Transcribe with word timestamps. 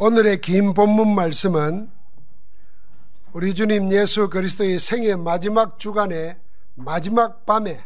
오늘의 0.00 0.40
긴 0.42 0.74
본문 0.74 1.12
말씀은 1.12 1.90
우리 3.32 3.52
주님 3.52 3.90
예수 3.90 4.30
그리스도의 4.30 4.78
생애 4.78 5.16
마지막 5.16 5.80
주간의 5.80 6.38
마지막 6.76 7.44
밤에 7.44 7.84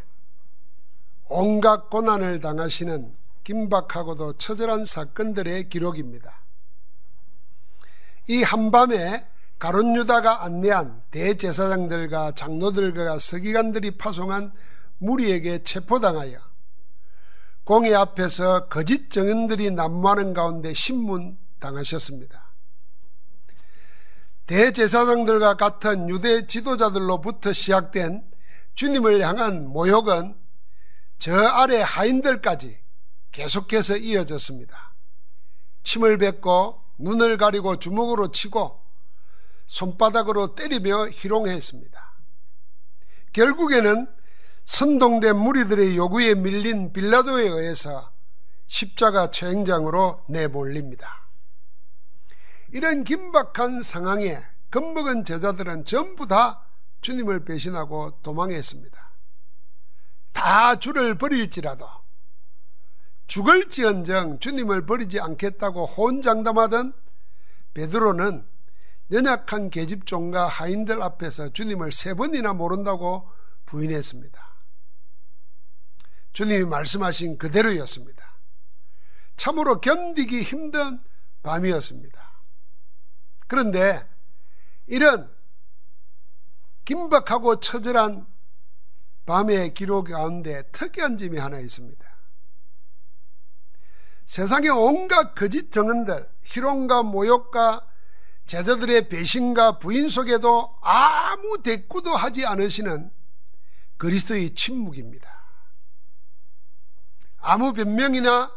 온갖 1.30 1.88
고난을 1.88 2.40
당하시는 2.40 3.14
긴박하고도 3.44 4.34
처절한 4.34 4.84
사건들의 4.84 5.70
기록입니다. 5.70 6.42
이 8.28 8.42
한밤에 8.42 9.26
가론 9.58 9.96
유다가 9.96 10.44
안내한 10.44 11.02
대제사장들과 11.12 12.32
장로들과 12.32 13.18
서기관들이 13.20 13.92
파송한 13.92 14.52
무리에게 14.98 15.62
체포당하여 15.62 16.40
공회 17.64 17.94
앞에서 17.94 18.68
거짓 18.68 19.10
정인들이 19.10 19.70
난무하는 19.70 20.34
가운데 20.34 20.74
신문 20.74 21.40
당하셨습니다. 21.62 22.52
대제사장들과 24.46 25.56
같은 25.56 26.10
유대 26.10 26.46
지도자들로부터 26.46 27.52
시작된 27.52 28.28
주님을 28.74 29.22
향한 29.22 29.68
모욕은 29.68 30.36
저 31.18 31.34
아래 31.34 31.80
하인들까지 31.80 32.78
계속해서 33.30 33.96
이어졌습니다. 33.96 34.94
침을 35.84 36.18
뱉고 36.18 36.82
눈을 36.98 37.36
가리고 37.36 37.76
주먹으로 37.76 38.32
치고 38.32 38.82
손바닥으로 39.66 40.54
때리며 40.54 41.08
희롱했습니다. 41.08 42.12
결국에는 43.32 44.06
선동된 44.64 45.36
무리들의 45.36 45.96
요구에 45.96 46.34
밀린 46.34 46.92
빌라도에 46.92 47.44
의해서 47.44 48.12
십자가 48.66 49.30
처행장으로 49.30 50.24
내몰립니다. 50.28 51.21
이런 52.72 53.04
긴박한 53.04 53.82
상황에 53.82 54.42
겁먹은 54.70 55.24
제자들은 55.24 55.84
전부 55.84 56.26
다 56.26 56.66
주님을 57.02 57.44
배신하고 57.44 58.22
도망했습니다. 58.22 59.12
다 60.32 60.76
주를 60.76 61.16
버릴지라도 61.16 61.86
죽을지언정 63.26 64.38
주님을 64.38 64.86
버리지 64.86 65.20
않겠다고 65.20 65.86
혼장담하던 65.86 66.94
베드로는 67.74 68.46
연약한 69.12 69.68
계집종과 69.68 70.46
하인들 70.48 71.02
앞에서 71.02 71.50
주님을 71.50 71.92
세 71.92 72.14
번이나 72.14 72.54
모른다고 72.54 73.30
부인했습니다. 73.66 74.52
주님이 76.32 76.64
말씀하신 76.64 77.36
그대로였습니다. 77.36 78.38
참으로 79.36 79.80
견디기 79.80 80.42
힘든 80.42 81.00
밤이었습니다. 81.42 82.31
그런데 83.52 84.02
이런 84.86 85.30
긴박하고 86.86 87.60
처절한 87.60 88.26
밤의 89.26 89.74
기록 89.74 90.08
가운데 90.08 90.62
특이한 90.72 91.18
점이 91.18 91.36
하나 91.36 91.58
있습니다. 91.58 92.02
세상의 94.24 94.70
온갖 94.70 95.34
거짓 95.34 95.70
정언들, 95.70 96.30
희롱과 96.44 97.02
모욕과 97.02 97.86
제자들의 98.46 99.10
배신과 99.10 99.80
부인 99.80 100.08
속에도 100.08 100.74
아무 100.80 101.60
대꾸도 101.62 102.08
하지 102.08 102.46
않으시는 102.46 103.12
그리스도의 103.98 104.54
침묵입니다. 104.54 105.28
아무 107.36 107.74
변명이나 107.74 108.50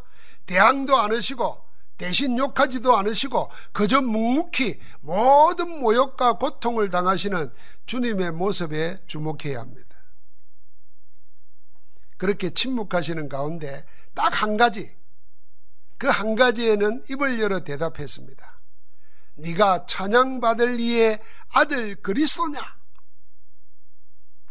대항도 0.46 0.96
않으시고 0.96 1.65
대신 1.98 2.38
욕하지도 2.38 2.96
않으시고 2.98 3.52
그저 3.72 4.02
묵묵히 4.02 4.80
모든 5.02 5.80
모욕과 5.82 6.34
고통을 6.34 6.90
당하시는 6.90 7.54
주님의 7.86 8.32
모습에 8.32 9.02
주목해야 9.08 9.60
합니다. 9.62 9.96
그렇게 12.18 12.50
침묵하시는 12.50 13.30
가운데 13.30 13.86
딱 14.14 14.42
한 14.42 14.58
가지 14.58 14.96
그 15.98 16.08
한 16.10 16.36
가지에는 16.36 17.04
입을 17.10 17.40
열어 17.40 17.62
대답했습니다. 17.62 18.62
네가 19.38 19.86
찬양받을 19.86 20.80
이의 20.80 21.20
아들 21.54 21.96
그리스도냐? 21.96 22.60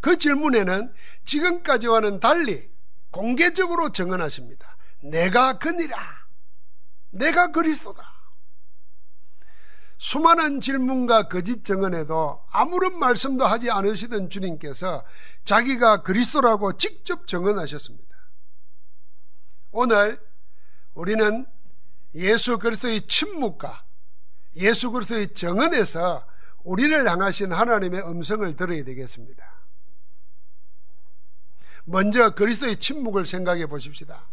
그 0.00 0.18
질문에는 0.18 0.92
지금까지와는 1.24 2.20
달리 2.20 2.70
공개적으로 3.10 3.90
정언하십니다. 3.90 4.76
내가 5.02 5.58
그니라. 5.58 6.23
내가 7.14 7.48
그리스도다. 7.48 8.02
수많은 9.98 10.60
질문과 10.60 11.28
거짓 11.28 11.64
정언에도 11.64 12.44
아무런 12.50 12.98
말씀도 12.98 13.46
하지 13.46 13.70
않으시던 13.70 14.28
주님께서 14.28 15.04
자기가 15.44 16.02
그리스도라고 16.02 16.76
직접 16.76 17.26
정언하셨습니다. 17.26 18.14
오늘 19.70 20.20
우리는 20.94 21.46
예수 22.14 22.58
그리스도의 22.58 23.06
침묵과 23.06 23.84
예수 24.56 24.90
그리스도의 24.90 25.34
정언에서 25.34 26.26
우리를 26.64 27.08
향하신 27.08 27.52
하나님의 27.52 28.02
음성을 28.02 28.56
들어야 28.56 28.84
되겠습니다. 28.84 29.44
먼저 31.84 32.34
그리스도의 32.34 32.78
침묵을 32.78 33.26
생각해 33.26 33.66
보십시다. 33.66 34.28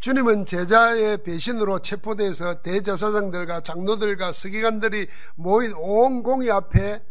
주님은 0.00 0.46
제자의 0.46 1.24
배신으로 1.24 1.80
체포돼서 1.80 2.62
대제사장들과 2.62 3.62
장로들과 3.62 4.32
서기관들이 4.32 5.08
모인 5.34 5.72
온 5.74 6.22
공의 6.22 6.50
앞에 6.50 7.02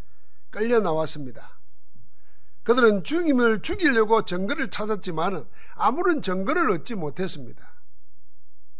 끌려 0.49 0.79
나왔습니다. 0.79 1.59
그들은 2.63 3.03
주님을 3.03 3.61
죽이려고 3.61 4.23
증거를 4.23 4.69
찾았지만 4.69 5.47
아무런 5.75 6.21
증거를 6.21 6.71
얻지 6.71 6.95
못했습니다. 6.95 7.65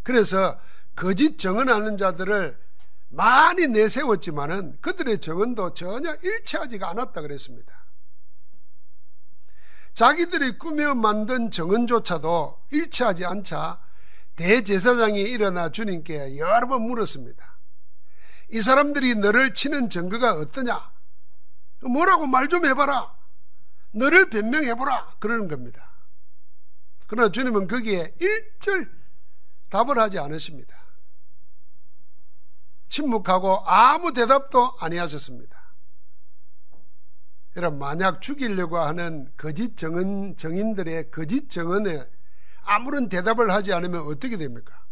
그래서 0.03 0.59
거짓 0.96 1.38
증언하는 1.38 1.97
자들을 1.97 2.57
많이 3.09 3.67
내세웠지만은 3.67 4.79
그들의 4.81 5.19
증언도 5.19 5.73
전혀 5.73 6.16
일치하지가 6.16 6.90
않았다 6.90 7.22
그랬습니다. 7.22 7.73
자기들이 9.94 10.57
꾸며 10.57 10.94
만든 10.94 11.51
증언조차도 11.51 12.66
일치하지 12.72 13.25
않자 13.25 13.86
대제사장이 14.37 15.19
일어나 15.19 15.69
주님께 15.69 16.37
여러 16.37 16.67
번 16.67 16.83
물었습니다. 16.83 17.57
이 18.51 18.61
사람들이 18.61 19.15
너를 19.15 19.53
치는 19.53 19.89
증거가 19.89 20.35
어떠냐? 20.35 20.93
뭐라고 21.81 22.25
말 22.27 22.47
좀 22.47 22.65
해봐라. 22.65 23.13
너를 23.93 24.29
변명해보라. 24.29 25.15
그러는 25.19 25.47
겁니다. 25.47 25.91
그러나 27.07 27.29
주님은 27.31 27.67
거기에 27.67 28.13
일절 28.19 28.89
답을 29.69 29.97
하지 29.97 30.19
않으십니다. 30.19 30.75
침묵하고 32.89 33.63
아무 33.65 34.13
대답도 34.13 34.77
아니하셨습니다. 34.79 35.57
여러분, 37.55 37.79
만약 37.79 38.21
죽이려고 38.21 38.77
하는 38.77 39.31
거짓 39.35 39.75
정인, 39.75 40.37
정인들의 40.37 41.09
거짓 41.09 41.49
정언에 41.49 42.05
아무런 42.67 43.09
대답을 43.09 43.50
하지 43.50 43.73
않으면 43.73 44.01
어떻게 44.07 44.38
됩니까? 44.38 44.85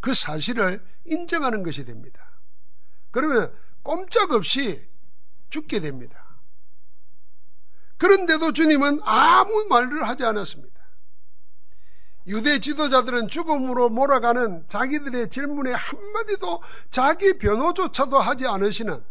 그 0.00 0.14
사실을 0.14 0.84
인정하는 1.04 1.62
것이 1.62 1.84
됩니다. 1.84 2.20
그러면 3.10 3.52
꼼짝없이 3.82 4.88
죽게 5.48 5.80
됩니다. 5.80 6.38
그런데도 7.96 8.52
주님은 8.52 9.00
아무 9.02 9.66
말을 9.68 10.06
하지 10.06 10.24
않았습니다. 10.24 10.80
유대 12.26 12.58
지도자들은 12.58 13.28
죽음으로 13.28 13.88
몰아가는 13.88 14.68
자기들의 14.68 15.30
질문에 15.30 15.72
한마디도 15.72 16.62
자기 16.90 17.38
변호조차도 17.38 18.18
하지 18.18 18.46
않으시는 18.46 19.02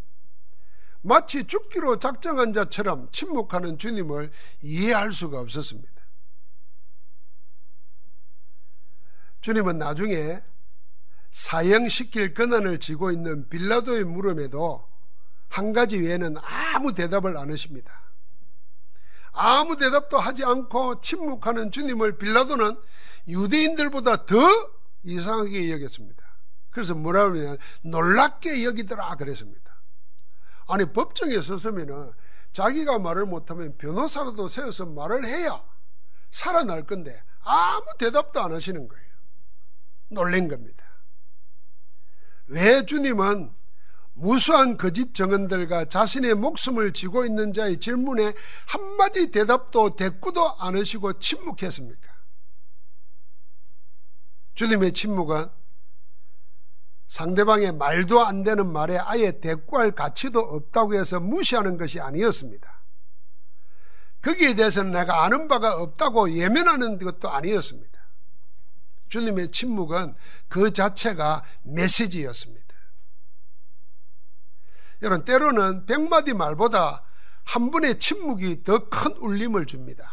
마치 1.01 1.45
죽기로 1.45 1.99
작정한 1.99 2.53
자처럼 2.53 3.09
침묵하는 3.11 3.77
주님을 3.77 4.31
이해할 4.61 5.11
수가 5.11 5.39
없었습니다. 5.39 5.98
주님은 9.41 9.77
나중에 9.77 10.41
사형시킬 11.31 12.33
권한을 12.33 12.79
쥐고 12.79 13.11
있는 13.11 13.47
빌라도의 13.49 14.03
물음에도 14.03 14.87
한 15.47 15.73
가지 15.73 15.97
외에는 15.97 16.37
아무 16.41 16.93
대답을 16.93 17.37
안 17.37 17.51
하십니다. 17.51 17.99
아무 19.31 19.77
대답도 19.77 20.17
하지 20.19 20.43
않고 20.43 21.01
침묵하는 21.01 21.71
주님을 21.71 22.17
빌라도는 22.17 22.79
유대인들보다 23.27 24.25
더 24.25 24.35
이상하게 25.03 25.71
여겼습니다. 25.71 26.23
그래서 26.71 26.93
뭐라 26.93 27.29
그러냐 27.29 27.57
놀랍게 27.83 28.63
여기더라 28.65 29.15
그랬습니다. 29.15 29.81
아니 30.67 30.85
법정에 30.85 31.41
섰으면은 31.41 32.11
자기가 32.53 32.99
말을 32.99 33.25
못하면 33.25 33.77
변호사라도 33.77 34.49
세워서 34.49 34.87
말을 34.87 35.25
해야 35.25 35.63
살아날 36.31 36.85
건데 36.85 37.23
아무 37.41 37.85
대답도 37.97 38.41
안 38.41 38.53
하시는 38.53 38.87
거예요. 38.87 39.08
놀란 40.09 40.47
겁니다. 40.47 40.83
왜 42.47 42.85
주님은 42.85 43.51
무수한 44.13 44.75
거짓 44.75 45.13
정언들과 45.13 45.85
자신의 45.85 46.35
목숨을 46.35 46.93
쥐고 46.93 47.25
있는 47.25 47.53
자의 47.53 47.79
질문에 47.79 48.33
한마디 48.67 49.31
대답도 49.31 49.95
대꾸도 49.95 50.57
않으시고 50.57 51.19
침묵했습니까? 51.19 52.09
주님의 54.55 54.91
침묵은 54.91 55.47
상대방의 57.07 57.71
말도 57.71 58.23
안 58.25 58.43
되는 58.43 58.71
말에 58.71 58.97
아예 58.97 59.39
대꾸할 59.39 59.91
가치도 59.91 60.39
없다고 60.39 60.95
해서 60.95 61.19
무시하는 61.19 61.77
것이 61.77 61.99
아니었습니다. 61.99 62.83
거기에 64.21 64.53
대해서는 64.55 64.91
내가 64.91 65.23
아는 65.23 65.47
바가 65.47 65.75
없다고 65.81 66.31
예면하는 66.31 66.99
것도 66.99 67.29
아니었습니다. 67.29 67.98
주님의 69.09 69.51
침묵은 69.51 70.15
그 70.47 70.71
자체가 70.71 71.43
메시지였습니다. 71.63 72.67
여러분, 75.01 75.25
때로는 75.25 75.85
백마디 75.85 76.33
말보다 76.33 77.03
한 77.43 77.71
분의 77.71 77.99
침묵이 77.99 78.63
더 78.63 78.89
큰 78.89 79.11
울림을 79.17 79.65
줍니다. 79.65 80.11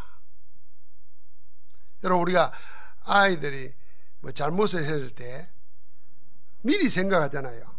여러분, 2.03 2.21
우리가 2.23 2.51
아이들이 3.05 3.73
뭐 4.19 4.31
잘못을 4.31 4.83
했을 4.83 5.09
때 5.11 5.49
미리 6.63 6.89
생각하잖아요. 6.89 7.75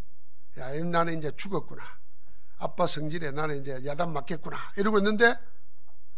야, 0.59 0.71
나는 0.85 1.19
이제 1.19 1.33
죽었구나. 1.37 1.83
아빠 2.59 2.87
성질에 2.87 3.31
나는 3.33 3.61
이제 3.61 3.81
야단 3.85 4.13
맞겠구나. 4.13 4.57
이러고 4.77 4.99
있는데 4.99 5.35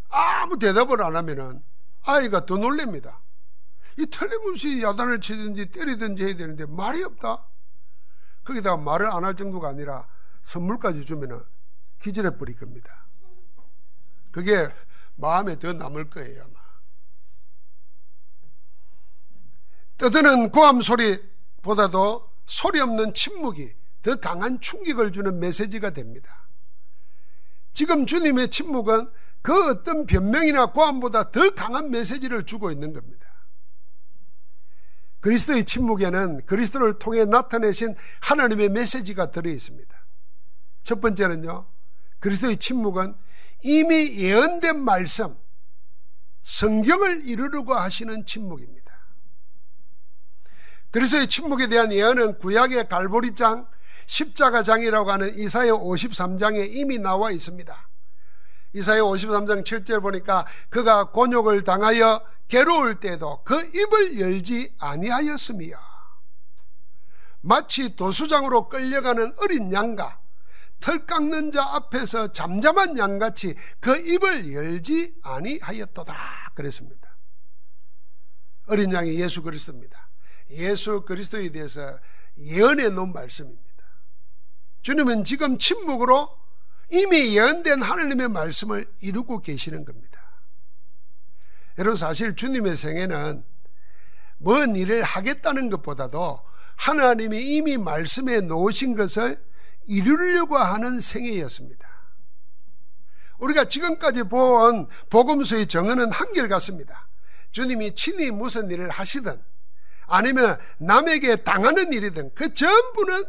아무 0.09 0.59
대답을 0.59 1.03
안 1.03 1.17
하면은 1.17 1.63
아이가 2.03 2.47
더 2.47 2.57
놀랍니다. 2.57 3.21
이 3.99 4.07
틀림없이 4.07 4.83
야단을 4.83 5.21
치든지 5.21 5.71
때리든지 5.71 6.25
해야 6.25 6.37
되는데 6.37 6.67
말이 6.67 7.03
없다. 7.03 7.45
거기다가 8.45 8.77
말을 8.77 9.07
안 9.11 9.25
할 9.25 9.37
정도가 9.37 9.69
아니라 9.69 10.07
선물까지 10.43 11.05
주면은 11.05 11.43
기절해 11.99 12.39
버릴 12.39 12.57
겁니다. 12.57 13.07
그게 14.31 14.69
마음에 15.17 15.59
더 15.59 15.73
남을 15.73 16.09
거예요, 16.09 16.43
아마. 16.45 16.61
떠드는 19.99 20.51
고함 20.51 20.81
소리보다도 20.81 22.31
소리 22.47 22.81
없는 22.81 23.13
침묵이 23.13 23.75
더 24.03 24.17
강한 24.19 24.61
충격을 24.61 25.13
주는 25.13 25.39
메시지가 25.39 25.91
됩니다. 25.91 26.49
지금 27.75 28.07
주님의 28.07 28.51
침묵은 28.51 29.11
그 29.43 29.71
어떤 29.71 30.07
변명이나 30.07 30.73
고함보다 30.73 31.31
더 31.33 31.55
강한 31.55 31.91
메시지를 31.91 32.47
주고 32.47 32.71
있는 32.71 32.95
겁니다. 32.95 33.20
그리스도의 35.21 35.65
침묵에는 35.65 36.47
그리스도를 36.47 36.99
통해 36.99 37.25
나타내신 37.25 37.95
하나님의 38.21 38.71
메시지가 38.71 39.31
들어 39.31 39.51
있습니다. 39.51 39.95
첫 40.83 41.01
번째는요, 41.01 41.67
그리스도의 42.21 42.57
침묵은 42.57 43.15
이미 43.63 44.17
예언된 44.17 44.81
말씀, 44.81 45.37
성경을 46.43 47.27
이루려고 47.27 47.75
하시는 47.75 48.25
침묵입니다. 48.25 48.81
그리스도의 50.91 51.29
침묵에 51.29 51.69
대한 51.69 51.93
예언은 51.93 52.39
구약의 52.39 52.89
갈보리장, 52.89 53.69
십자가장이라고 54.07 55.11
하는 55.13 55.35
이사야 55.35 55.73
53장에 55.73 56.75
이미 56.75 56.99
나와 56.99 57.31
있습니다. 57.31 57.89
이사야 58.73 59.01
53장 59.03 59.65
7절 59.65 60.03
보니까 60.03 60.47
그가 60.69 61.11
곤욕을 61.11 61.63
당하여 61.65 62.25
괴로울 62.51 62.99
때도 62.99 63.45
그 63.45 63.55
입을 63.75 64.19
열지 64.19 64.75
아니하였으며 64.79 65.79
마치 67.43 67.97
도수장으로 67.97 68.69
끌려가는 68.69 69.33
어린 69.43 69.73
양과 69.73 70.21
털 70.81 71.07
깎는 71.07 71.53
자 71.53 71.63
앞에서 71.75 72.33
잠잠한 72.33 72.99
양같이 72.99 73.55
그 73.79 73.97
입을 73.97 74.53
열지 74.53 75.15
아니하였도다 75.23 76.53
그랬습니다. 76.55 77.17
어린 78.67 78.93
양이 78.93 79.15
예수 79.21 79.43
그리스도입니다. 79.43 80.11
예수 80.51 81.03
그리스도에 81.03 81.53
대해서 81.53 81.99
예언해 82.37 82.89
놓은 82.89 83.13
말씀입니다. 83.13 83.71
주님은 84.83 85.25
지금 85.25 85.57
침묵으로 85.59 86.37
이미 86.91 87.37
예언된 87.37 87.83
하나님의 87.83 88.29
말씀을 88.29 88.91
이루고 89.03 89.43
계시는 89.43 89.85
겁니다. 89.85 90.11
여러분 91.79 91.97
사실 91.97 92.37
주님의 92.37 92.77
생애는 92.77 93.45
먼 94.39 94.77
일을 94.77 95.03
하겠다는 95.03 95.71
것보다도 95.71 96.41
하나님이 96.77 97.57
이미 97.57 97.77
말씀에 97.77 98.41
놓으신 98.41 98.97
것을 98.97 99.43
이루려고 99.87 100.57
하는 100.57 101.01
생애였습니다. 101.01 101.89
우리가 103.39 103.65
지금까지 103.65 104.25
본 104.25 104.89
복음서의 105.11 105.67
정언은 105.67 106.11
한결같습니다. 106.11 107.09
주님이 107.51 107.95
친히 107.95 108.31
무슨 108.31 108.71
일을 108.71 108.91
하시든 108.91 109.43
아니면 110.07 110.59
남에게 110.79 111.43
당하는 111.43 111.93
일이든 111.93 112.35
그 112.35 112.55
전부는 112.55 113.25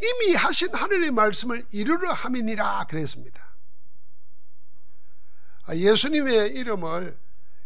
이미 0.00 0.34
하신 0.34 0.74
하늘의 0.74 1.10
말씀을 1.10 1.64
이루려 1.70 2.12
함이니라 2.12 2.86
그랬습니다. 2.88 3.48
아, 5.64 5.74
예수님의 5.74 6.54
이름을 6.54 7.18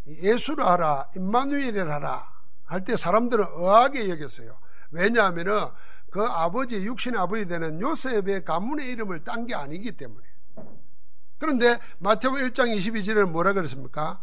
예수를 0.07 0.65
하라, 0.65 1.11
임마누엘을 1.17 1.91
하라 1.91 2.31
할 2.65 2.85
때 2.85 2.97
사람들은 2.97 3.45
의하게 3.55 4.09
여겼어요. 4.11 4.59
왜냐하면은 4.91 5.69
그 6.11 6.23
아버지, 6.23 6.77
육신의 6.77 7.21
아버지 7.21 7.47
되는 7.47 7.81
요셉의 7.81 8.45
가문의 8.45 8.89
이름을 8.91 9.25
딴 9.25 9.47
게 9.47 9.55
아니기 9.55 9.97
때문에. 9.97 10.27
그런데 11.39 11.79
마태복 11.99 12.39
1장 12.39 12.75
22절에 12.77 13.27
뭐라 13.29 13.53
그랬습니까? 13.53 14.23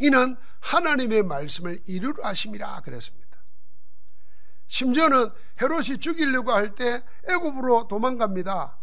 이는 0.00 0.36
하나님의 0.60 1.22
말씀을 1.22 1.78
이루려 1.86 2.24
하심이라 2.24 2.80
그랬습니다. 2.82 3.28
심지어는 4.68 5.30
헤롯이 5.60 5.98
죽이려고 5.98 6.52
할 6.52 6.74
때 6.74 7.02
애굽으로 7.28 7.88
도망갑니다. 7.88 8.76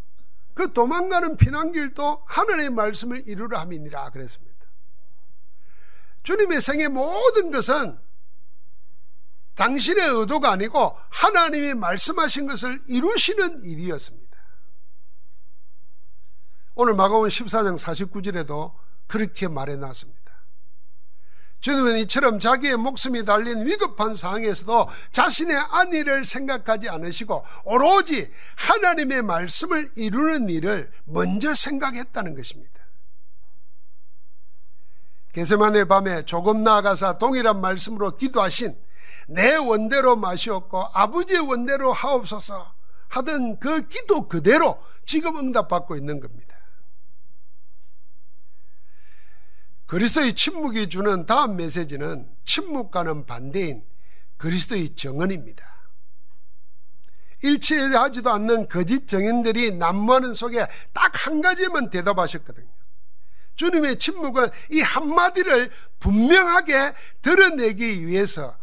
그 0.53 0.73
도망가는 0.73 1.37
피난길도 1.37 2.23
하나님의 2.25 2.69
말씀을 2.71 3.27
이루려 3.27 3.59
함이니라 3.59 4.09
그랬습니다. 4.11 4.54
주님의 6.25 6.59
생의 6.59 6.89
모든 6.89 7.51
것은 7.51 7.97
당신의 9.55 10.09
의도가 10.09 10.51
아니고 10.51 10.97
하나님이 11.09 11.75
말씀하신 11.75 12.47
것을 12.47 12.79
이루시는 12.87 13.63
일이었습니다. 13.63 14.25
오늘 16.75 16.93
마가온 16.93 17.29
14장 17.29 17.79
49절에도 17.79 18.73
그렇게 19.07 19.47
말해 19.47 19.77
놨습니다. 19.77 20.25
주님은 21.61 21.97
이처럼 21.99 22.39
자기의 22.39 22.75
목숨이 22.75 23.23
달린 23.23 23.65
위급한 23.65 24.13
상황에서도 24.15 24.89
자신의 25.11 25.55
안위를 25.55 26.25
생각하지 26.25 26.89
않으시고 26.89 27.45
오로지 27.63 28.31
하나님의 28.55 29.21
말씀을 29.21 29.89
이루는 29.95 30.49
일을 30.49 30.91
먼저 31.05 31.55
생각했다는 31.55 32.35
것입니다. 32.35 32.84
개세만의 35.35 35.89
밤에 35.89 36.23
조금 36.23 36.63
나아가서 36.63 37.17
동일한 37.17 37.59
말씀으로 37.59 38.15
기도하신 38.15 38.73
내 39.27 39.57
원대로 39.57 40.15
마시옵고 40.15 40.81
아버지의 40.93 41.41
원대로 41.41 41.91
하옵소서 41.91 42.73
하던 43.09 43.59
그 43.59 43.85
기도 43.89 44.29
그대로 44.29 44.81
지금 45.05 45.35
응답받고 45.35 45.97
있는 45.97 46.21
겁니다. 46.21 46.55
그리스도의 49.87 50.35
침묵이 50.35 50.87
주는 50.87 51.25
다음 51.25 51.57
메시지는 51.57 52.29
침묵과는 52.45 53.25
반대인 53.25 53.83
그리스도의 54.37 54.95
정언입니다. 54.95 55.65
일치하지도 57.43 58.31
않는 58.31 58.69
거짓 58.69 59.09
정인들이 59.09 59.71
난무하는 59.71 60.33
속에 60.33 60.65
딱 60.93 61.13
한 61.25 61.41
가지만 61.41 61.89
대답하셨거든요. 61.89 62.74
주님의 63.55 63.99
침묵은 63.99 64.47
이 64.71 64.81
한마디를 64.81 65.71
분명하게 65.99 66.93
드러내기 67.21 68.05
위해서 68.05 68.57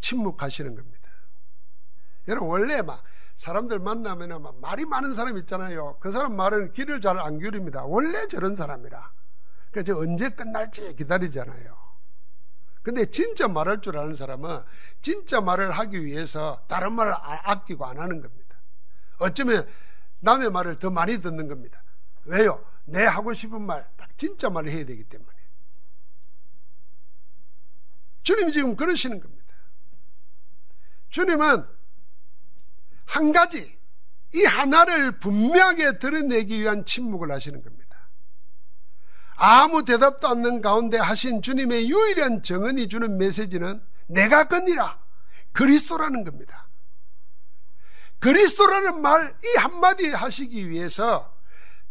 침묵하시는 0.00 0.74
겁니다. 0.74 1.10
여러분 2.28 2.48
원래 2.48 2.82
막 2.82 3.02
사람들 3.34 3.78
만나면 3.78 4.42
막 4.42 4.60
말이 4.60 4.84
많은 4.84 5.14
사람 5.14 5.36
있잖아요. 5.38 5.96
그 6.00 6.12
사람 6.12 6.36
말은 6.36 6.72
귀를 6.72 7.00
잘 7.00 7.18
안 7.18 7.38
기울입니다. 7.38 7.84
원래 7.84 8.26
저런 8.28 8.56
사람이라. 8.56 9.12
그래서 9.70 9.96
언제 9.98 10.28
끝날지 10.28 10.94
기다리잖아요. 10.96 11.82
근데 12.82 13.06
진짜 13.06 13.48
말할 13.48 13.80
줄 13.80 13.96
아는 13.96 14.14
사람은 14.14 14.62
진짜 15.00 15.40
말을 15.40 15.70
하기 15.70 16.04
위해서 16.04 16.62
다른 16.68 16.92
말을 16.92 17.12
아, 17.12 17.40
아끼고 17.44 17.86
안 17.86 17.98
하는 17.98 18.20
겁니다. 18.20 18.56
어쩌면 19.18 19.66
남의 20.20 20.50
말을 20.50 20.78
더 20.78 20.90
많이 20.90 21.20
듣는 21.20 21.48
겁니다. 21.48 21.82
왜요? 22.24 22.64
내 22.84 23.04
하고 23.04 23.32
싶은 23.32 23.62
말, 23.62 23.88
딱 23.96 24.16
진짜 24.18 24.50
말을 24.50 24.70
해야 24.70 24.84
되기 24.84 25.04
때문에. 25.04 25.30
주님이 28.22 28.52
지금 28.52 28.76
그러시는 28.76 29.20
겁니다. 29.20 29.54
주님은 31.10 31.66
한 33.06 33.32
가지, 33.32 33.78
이 34.34 34.44
하나를 34.44 35.18
분명하게 35.18 35.98
드러내기 35.98 36.60
위한 36.60 36.84
침묵을 36.86 37.30
하시는 37.30 37.62
겁니다. 37.62 37.82
아무 39.36 39.84
대답도 39.84 40.28
않는 40.28 40.60
가운데 40.62 40.98
하신 40.98 41.42
주님의 41.42 41.90
유일한 41.90 42.42
정언이 42.42 42.88
주는 42.88 43.18
메시지는 43.18 43.84
내가 44.06 44.48
건니라 44.48 45.02
그리스도라는 45.52 46.24
겁니다. 46.24 46.68
그리스도라는 48.20 49.02
말 49.02 49.36
이 49.44 49.58
한마디 49.58 50.08
하시기 50.08 50.70
위해서 50.70 51.31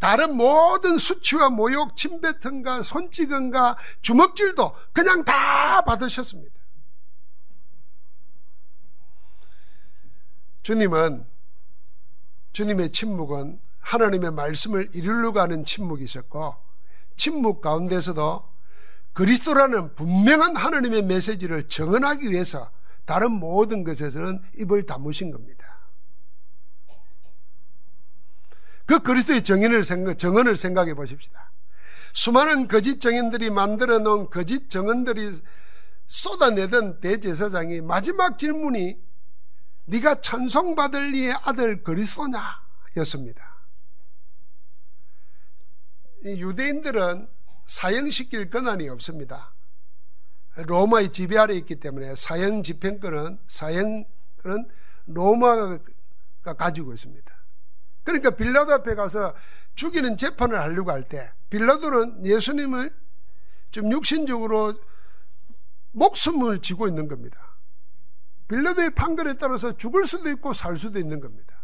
다른 0.02 0.36
모든 0.36 0.98
수치와 0.98 1.52
모욕, 1.52 1.96
침뱉음과 1.96 2.82
손찌검과 2.82 3.78
주먹질도 4.02 4.76
그냥 4.94 5.24
다 5.24 5.84
받으셨습니다. 5.84 6.56
주님은 10.64 11.28
주님의 12.52 12.92
침묵은 12.92 13.62
하나님의 13.78 14.32
말씀을 14.32 14.90
이루려고 14.96 15.40
하는 15.40 15.66
침묵이셨고 15.66 16.56
침묵 17.16 17.62
가운데서도 17.62 18.50
그리스도라는 19.14 19.94
분명한 19.94 20.56
하나님의 20.56 21.04
메시지를 21.04 21.68
정언하기 21.68 22.32
위해서 22.32 22.72
다른 23.06 23.34
모든 23.34 23.84
것에서는 23.84 24.42
입을 24.58 24.88
다무신 24.88 25.30
겁니다. 25.30 25.71
그 28.92 29.00
그리스도의 29.00 29.46
정언을, 29.46 29.86
생각, 29.86 30.18
정언을 30.18 30.58
생각해 30.58 30.96
보십시다. 30.96 31.54
수많은 32.12 32.68
거짓 32.68 33.00
정인들이 33.00 33.50
만들어 33.50 34.00
놓은 34.00 34.30
거짓 34.30 34.70
정언들이 34.70 35.42
쏟아내던 36.08 37.00
대제사장이 37.00 37.80
마지막 37.80 38.38
질문이 38.38 39.02
네가 39.86 40.20
찬송받을 40.20 41.16
이의 41.16 41.34
아들 41.42 41.84
그리스도냐? 41.84 42.38
였습니다. 42.98 43.64
유대인들은 46.26 47.30
사형시킬 47.64 48.50
권한이 48.50 48.90
없습니다. 48.90 49.54
로마의 50.58 51.14
지배 51.14 51.38
아래 51.38 51.54
있기 51.56 51.80
때문에 51.80 52.16
사형 52.16 52.64
집행권은 52.64 53.40
사형은 53.48 54.06
로마가 55.06 55.80
가지고 56.58 56.92
있습니다. 56.92 57.41
그러니까 58.04 58.32
빌라도 58.32 58.74
앞에 58.74 58.96
가서 58.96 59.36
죽이는 59.76 60.18
재판을 60.18 60.60
하려고 60.60 60.92
할 60.92 61.04
때 61.08 61.32
빌라도는 61.50 62.26
예수님을 62.26 62.94
좀 63.72 63.92
육신적으로 63.92 64.74
목숨을 65.94 66.62
쥐고 66.62 66.88
있는 66.88 67.08
겁니다. 67.08 67.58
빌라도의 68.48 68.92
판결에 68.92 69.34
따라서 69.36 69.76
죽을 69.78 70.06
수도 70.06 70.30
있고 70.30 70.54
살 70.54 70.78
수도 70.78 71.00
있는 71.00 71.20
겁니다. 71.20 71.56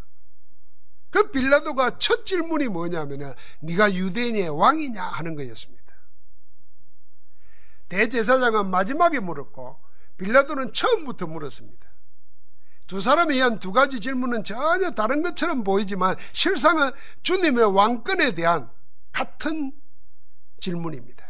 그 1.09 1.31
빌라도가 1.31 1.97
첫 1.97 2.25
질문이 2.25 2.67
뭐냐면 2.67 3.33
네가 3.61 3.93
유대인의 3.93 4.49
왕이냐 4.49 5.01
하는 5.01 5.35
거였습니다. 5.35 5.93
대제사장은 7.89 8.69
마지막에 8.69 9.19
물었고 9.19 9.79
빌라도는 10.17 10.73
처음부터 10.73 11.27
물었습니다. 11.27 11.87
두 12.87 13.01
사람에 13.01 13.35
의한 13.35 13.59
두 13.59 13.73
가지 13.73 13.99
질문은 13.99 14.45
전혀 14.45 14.91
다른 14.91 15.21
것처럼 15.21 15.63
보이지만 15.63 16.15
실상은 16.31 16.89
주님의 17.21 17.75
왕권에 17.75 18.31
대한 18.31 18.69
같은 19.11 19.73
질문입니다. 20.59 21.25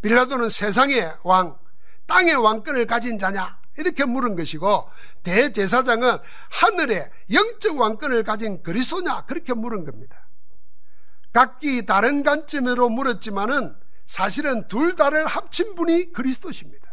빌라도는 0.00 0.48
세상의 0.48 1.16
왕, 1.24 1.58
땅의 2.06 2.36
왕권을 2.36 2.86
가진 2.86 3.18
자냐? 3.18 3.58
이렇게 3.78 4.04
물은 4.04 4.36
것이고 4.36 4.88
대제사장은 5.22 6.18
하늘의 6.50 7.10
영적 7.32 7.78
왕권을 7.78 8.22
가진 8.24 8.62
그리스도냐? 8.62 9.24
그렇게 9.26 9.54
물은 9.54 9.84
겁니다. 9.84 10.28
각기 11.32 11.84
다른 11.84 12.22
관점으로 12.22 12.88
물었지만은 12.88 13.76
사실은 14.06 14.66
둘 14.68 14.96
다를 14.96 15.26
합친 15.26 15.74
분이 15.74 16.12
그리스도십니다. 16.12 16.87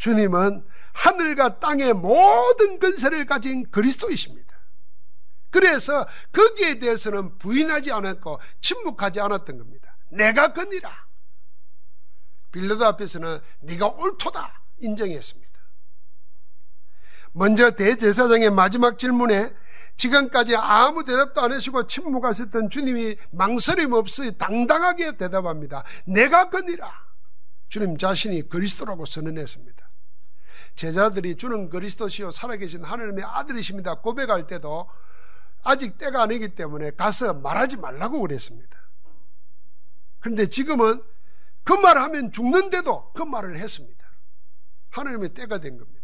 주님은 0.00 0.66
하늘과 0.94 1.60
땅의 1.60 1.92
모든 1.92 2.78
근세를 2.78 3.26
가진 3.26 3.70
그리스도이십니다. 3.70 4.50
그래서 5.50 6.06
거기에 6.32 6.78
대해서는 6.78 7.38
부인하지 7.38 7.92
않았고 7.92 8.40
침묵하지 8.60 9.20
않았던 9.20 9.58
겁니다. 9.58 9.96
내가 10.10 10.52
건이라. 10.52 10.90
빌라도 12.50 12.86
앞에서는 12.86 13.38
네가 13.60 13.88
옳도다 13.88 14.62
인정했습니다. 14.78 15.50
먼저 17.32 17.70
대제사장의 17.70 18.50
마지막 18.50 18.98
질문에 18.98 19.54
지금까지 19.96 20.56
아무 20.56 21.04
대답도 21.04 21.42
안 21.42 21.52
하시고 21.52 21.86
침묵하셨던 21.86 22.70
주님이 22.70 23.16
망설임 23.32 23.92
없이 23.92 24.36
당당하게 24.38 25.18
대답합니다. 25.18 25.84
내가 26.06 26.48
건이라. 26.48 26.90
주님 27.68 27.98
자신이 27.98 28.48
그리스도라고 28.48 29.04
선언했습니다. 29.04 29.89
제자들이 30.80 31.36
주는 31.36 31.68
그리스도시요 31.68 32.30
살아계신 32.30 32.84
하나님의 32.84 33.22
아들이십니다. 33.22 33.96
고백할 33.96 34.46
때도 34.46 34.88
아직 35.62 35.98
때가 35.98 36.22
아니기 36.22 36.54
때문에 36.54 36.92
가서 36.92 37.34
말하지 37.34 37.76
말라고 37.76 38.18
그랬습니다. 38.22 38.78
그런데 40.20 40.48
지금은 40.48 41.02
그 41.64 41.74
말을 41.74 42.00
하면 42.00 42.32
죽는데도 42.32 43.12
그 43.12 43.22
말을 43.22 43.58
했습니다. 43.58 44.06
하나님의 44.88 45.34
때가 45.34 45.58
된 45.58 45.76
겁니다. 45.76 46.00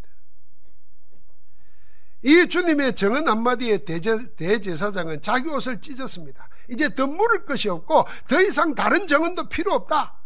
이 2.22 2.46
주님의 2.46 2.96
정은 2.96 3.26
한마디에 3.26 3.78
대제, 3.78 4.34
대제사장은 4.36 5.22
자기 5.22 5.48
옷을 5.48 5.80
찢었습니다. 5.80 6.50
이제 6.68 6.94
더 6.94 7.06
물을 7.06 7.46
것이 7.46 7.70
없고 7.70 8.06
더 8.28 8.42
이상 8.42 8.74
다른 8.74 9.06
정은도 9.06 9.48
필요 9.48 9.72
없다. 9.72 10.20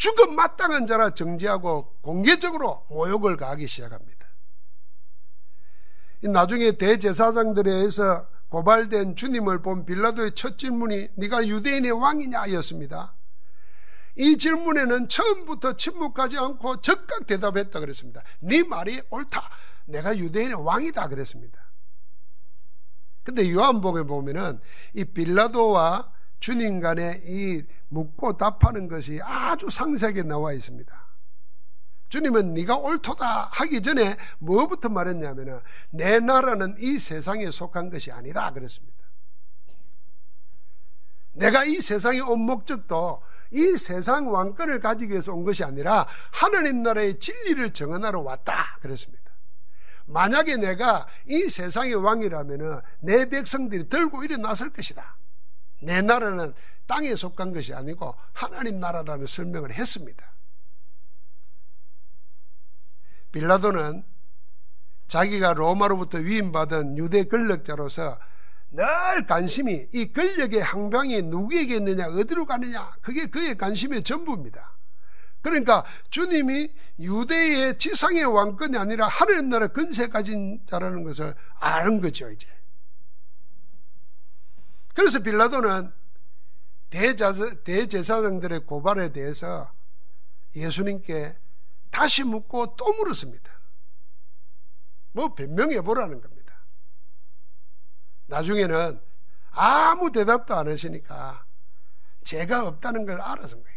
죽음 0.00 0.34
마땅한 0.34 0.86
자라 0.86 1.10
정지하고 1.10 1.98
공개적으로 2.00 2.86
모욕을 2.88 3.36
가하기 3.36 3.68
시작합니다. 3.68 4.26
나중에 6.22 6.72
대제사장들에 6.72 7.70
의해서 7.70 8.26
고발된 8.48 9.14
주님을 9.14 9.60
본 9.60 9.84
빌라도의 9.84 10.34
첫 10.34 10.56
질문이 10.56 11.08
네가 11.16 11.46
유대인의 11.46 11.92
왕이냐 11.92 12.50
였습니다. 12.54 13.14
이 14.16 14.38
질문에는 14.38 15.08
처음부터 15.08 15.76
침묵하지 15.76 16.38
않고 16.38 16.80
적극 16.80 17.26
대답했다 17.26 17.78
그랬습니다. 17.78 18.22
네 18.40 18.62
말이 18.62 19.02
옳다. 19.10 19.50
내가 19.84 20.16
유대인의 20.16 20.64
왕이다 20.64 21.08
그랬습니다. 21.08 21.60
근데 23.22 23.52
요한복에 23.52 24.04
보면은 24.04 24.60
이 24.94 25.04
빌라도와 25.04 26.10
주님 26.40 26.80
간의 26.80 27.20
이 27.26 27.62
묻고 27.90 28.36
답하는 28.36 28.88
것이 28.88 29.20
아주 29.22 29.68
상세하게 29.68 30.22
나와 30.22 30.52
있습니다. 30.52 31.10
주님은 32.08 32.54
네가 32.54 32.76
옳도다 32.76 33.50
하기 33.52 33.82
전에 33.82 34.16
뭐부터 34.38 34.88
말했냐면은 34.88 35.60
내 35.90 36.18
나라는 36.18 36.76
이 36.78 36.98
세상에 36.98 37.50
속한 37.50 37.90
것이 37.90 38.10
아니다 38.10 38.52
그랬습니다. 38.52 38.98
내가 41.32 41.64
이 41.64 41.76
세상에 41.76 42.20
온 42.20 42.40
목적도 42.40 43.22
이 43.52 43.76
세상 43.76 44.32
왕권을 44.32 44.80
가지기 44.80 45.12
위해서 45.12 45.32
온 45.32 45.44
것이 45.44 45.62
아니라 45.64 46.06
하나님 46.30 46.82
나라의 46.82 47.18
진리를 47.20 47.72
정언하러 47.72 48.20
왔다 48.20 48.78
그랬습니다. 48.80 49.30
만약에 50.06 50.56
내가 50.56 51.06
이 51.26 51.38
세상의 51.38 51.94
왕이라면 51.94 52.82
내 53.00 53.28
백성들이 53.28 53.88
들고 53.88 54.24
일어났을 54.24 54.70
것이다. 54.70 55.16
내 55.82 56.02
나라는 56.02 56.52
땅에 56.90 57.14
속한 57.14 57.52
것이 57.52 57.72
아니고 57.72 58.16
하나님 58.32 58.80
나라라는 58.80 59.24
설명을 59.28 59.72
했습니다. 59.72 60.34
빌라도는 63.30 64.04
자기가 65.06 65.54
로마로부터 65.54 66.18
위임받은 66.18 66.98
유대 66.98 67.28
권력자로서 67.28 68.18
늘 68.72 69.24
관심이 69.28 69.86
이 69.92 70.12
권력의 70.12 70.60
항방이 70.62 71.22
누구에게 71.22 71.76
있느냐, 71.76 72.08
어디로 72.08 72.44
가느냐, 72.46 72.96
그게 73.02 73.26
그의 73.26 73.56
관심의 73.56 74.02
전부입니다. 74.02 74.76
그러니까 75.42 75.84
주님이 76.10 76.74
유대의 76.98 77.78
지상의 77.78 78.24
왕권이 78.24 78.76
아니라 78.76 79.06
하나님 79.06 79.48
나라 79.48 79.68
근세 79.68 80.08
가진 80.08 80.60
자라는 80.66 81.04
것을 81.04 81.36
아는 81.60 82.00
거죠, 82.00 82.28
이제. 82.30 82.48
그래서 84.92 85.20
빌라도는 85.20 85.99
대제사장들의 86.90 88.66
고발에 88.66 89.12
대해서 89.12 89.72
예수님께 90.54 91.36
다시 91.90 92.24
묻고 92.24 92.76
또 92.76 92.92
물었습니다. 92.94 93.50
뭐 95.12 95.34
변명해 95.34 95.80
보라는 95.80 96.20
겁니다. 96.20 96.54
나중에는 98.26 99.00
아무 99.50 100.12
대답도 100.12 100.54
안 100.54 100.68
하시니까 100.68 101.44
죄가 102.24 102.66
없다는 102.66 103.06
걸 103.06 103.20
알아서 103.20 103.56
거예요. 103.56 103.70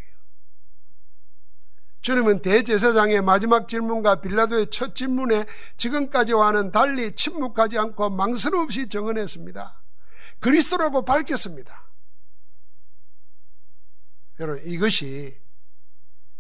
주님은 2.01 2.41
대제사장의 2.41 3.21
마지막 3.21 3.69
질문과 3.69 4.21
빌라도의 4.21 4.69
첫 4.69 4.93
질문에 4.93 5.45
지금까지와는 5.77 6.71
달리 6.71 7.13
침묵하지 7.13 7.79
않고 7.79 8.09
망설 8.09 8.55
없이 8.55 8.89
정언했습니다. 8.89 9.81
그리스도라고 10.39 11.05
밝혔습니다. 11.05 11.92
여러분, 14.43 14.61
이것이 14.65 15.39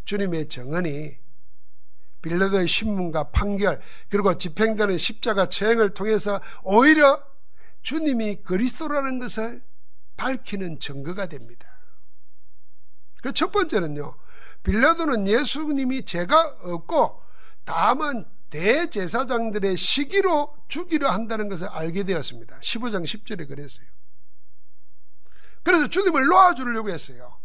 주님의 0.05 0.49
정언이 0.49 1.17
빌라도의 2.21 2.67
신문과 2.67 3.31
판결, 3.31 3.81
그리고 4.09 4.37
집행되는 4.37 4.97
십자가 4.97 5.47
처행을 5.47 5.93
통해서 5.93 6.41
오히려 6.63 7.21
주님이 7.81 8.43
그리스도라는 8.43 9.19
것을 9.19 9.61
밝히는 10.15 10.79
증거가 10.79 11.25
됩니다. 11.25 11.67
그 13.21 13.31
첫 13.31 13.51
번째는요, 13.51 14.15
빌라도는 14.63 15.27
예수님이 15.27 16.03
죄가 16.05 16.57
없고 16.61 17.21
다만 17.63 18.25
대제사장들의 18.49 19.75
시기로 19.77 20.55
죽이려 20.67 21.09
한다는 21.09 21.49
것을 21.49 21.67
알게 21.69 22.03
되었습니다. 22.03 22.59
15장 22.59 23.03
10절에 23.03 23.47
그랬어요. 23.47 23.87
그래서 25.63 25.87
주님을 25.87 26.25
놓아주려고 26.25 26.89
했어요. 26.89 27.42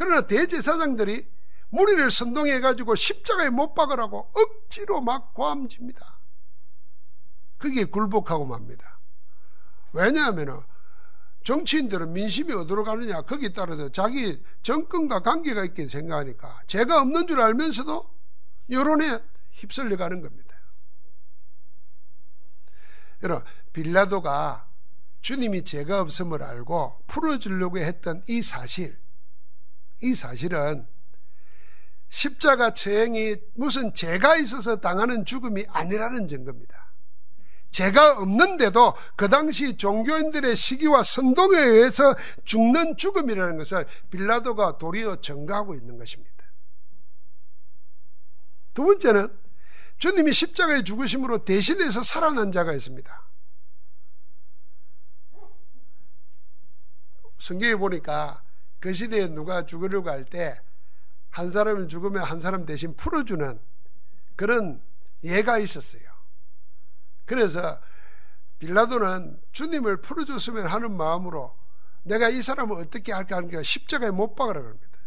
그러나 0.00 0.26
대제사장들이 0.26 1.30
무리를 1.68 2.10
선동해가지고 2.10 2.94
십자가에 2.94 3.50
못 3.50 3.74
박으라고 3.74 4.32
억지로 4.32 5.02
막 5.02 5.34
고함집니다. 5.34 6.18
그게 7.58 7.84
굴복하고 7.84 8.46
맙니다. 8.46 8.98
왜냐하면 9.92 10.64
정치인들은 11.44 12.14
민심이 12.14 12.50
어디로 12.50 12.82
가느냐 12.84 13.20
거기에 13.20 13.50
따라서 13.50 13.90
자기 13.90 14.42
정권과 14.62 15.20
관계가 15.20 15.66
있게 15.66 15.86
생각하니까 15.86 16.62
죄가 16.66 17.02
없는 17.02 17.26
줄 17.26 17.38
알면서도 17.38 18.10
여론에 18.70 19.22
휩쓸려 19.50 19.98
가는 19.98 20.22
겁니다. 20.22 20.56
여러분 23.22 23.44
빌라도가 23.74 24.66
주님이 25.20 25.62
죄가 25.64 26.00
없음을 26.00 26.42
알고 26.42 27.02
풀어주려고 27.06 27.76
했던 27.76 28.22
이 28.28 28.40
사실 28.40 28.98
이 30.02 30.14
사실은 30.14 30.86
십자가 32.08 32.74
처행이 32.74 33.36
무슨 33.54 33.94
죄가 33.94 34.36
있어서 34.36 34.76
당하는 34.76 35.24
죽음이 35.24 35.64
아니라는 35.68 36.26
증거입니다. 36.28 36.92
죄가 37.70 38.18
없는데도 38.18 38.94
그 39.16 39.28
당시 39.28 39.76
종교인들의 39.76 40.56
시기와 40.56 41.04
선동에 41.04 41.56
의해서 41.56 42.16
죽는 42.44 42.96
죽음이라는 42.96 43.58
것을 43.58 43.86
빌라도가 44.10 44.78
도리어 44.78 45.20
증가하고 45.20 45.74
있는 45.74 45.96
것입니다. 45.96 46.30
두 48.74 48.84
번째는 48.84 49.36
주님이 49.98 50.32
십자가에 50.32 50.82
죽으심으로 50.82 51.44
대신해서 51.44 52.02
살아난 52.02 52.50
자가 52.50 52.72
있습니다. 52.72 53.28
성경에 57.38 57.74
보니까 57.76 58.42
그 58.80 58.92
시대에 58.92 59.28
누가 59.28 59.62
죽으려고 59.66 60.10
할 60.10 60.24
때 60.24 60.58
한 61.30 61.50
사람을 61.52 61.88
죽으면 61.88 62.22
한 62.24 62.40
사람 62.40 62.66
대신 62.66 62.96
풀어주는 62.96 63.60
그런 64.36 64.82
예가 65.22 65.58
있었어요. 65.58 66.02
그래서 67.24 67.80
빌라도는 68.58 69.40
주님을 69.52 70.00
풀어줬으면 70.02 70.66
하는 70.66 70.96
마음으로 70.96 71.56
내가 72.02 72.28
이 72.28 72.42
사람을 72.42 72.76
어떻게 72.80 73.12
할까 73.12 73.36
하니까 73.36 73.62
십자가에 73.62 74.10
못 74.10 74.34
박으라 74.34 74.60
그럽니다. 74.60 74.98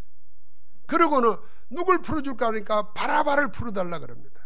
그러고는 0.87 1.35
누굴 1.69 2.01
풀어줄까 2.01 2.47
하니까 2.47 2.93
바라바를 2.93 3.51
풀어달라 3.51 3.99
그럽니다. 3.99 4.39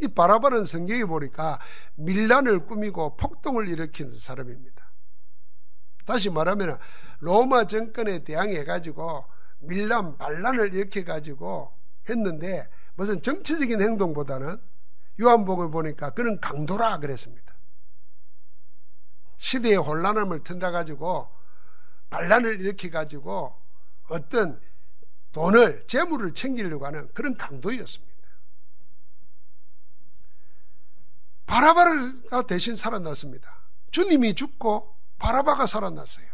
이 0.00 0.08
바라바는 0.08 0.66
성경에 0.66 1.04
보니까 1.04 1.60
밀란을 1.94 2.66
꾸미고 2.66 3.16
폭동을 3.16 3.68
일으킨 3.68 4.10
사람입니다. 4.10 4.81
다시 6.04 6.30
말하면 6.30 6.78
로마 7.20 7.64
정권에 7.64 8.24
대항해 8.24 8.64
가지고 8.64 9.24
밀란 9.60 10.18
반란을 10.18 10.74
일으켜 10.74 11.04
가지고 11.04 11.72
했는데 12.08 12.68
무슨 12.94 13.22
정치적인 13.22 13.80
행동보다는 13.80 14.60
요한복을 15.20 15.70
보니까 15.70 16.10
그는 16.10 16.40
강도라 16.40 16.98
그랬습니다. 16.98 17.54
시대의 19.38 19.76
혼란함을 19.76 20.42
튼다 20.44 20.70
가지고 20.70 21.28
반란을 22.10 22.60
일으켜 22.60 22.90
가지고 22.90 23.56
어떤 24.08 24.60
돈을 25.32 25.84
재물을 25.86 26.34
챙기려고 26.34 26.86
하는 26.86 27.08
그런 27.14 27.36
강도였습니다. 27.36 28.12
바라바가 31.46 32.42
대신 32.46 32.76
살아났습니다. 32.76 33.62
주님이 33.90 34.34
죽고 34.34 34.94
바라바가 35.22 35.66
살아났어요. 35.66 36.26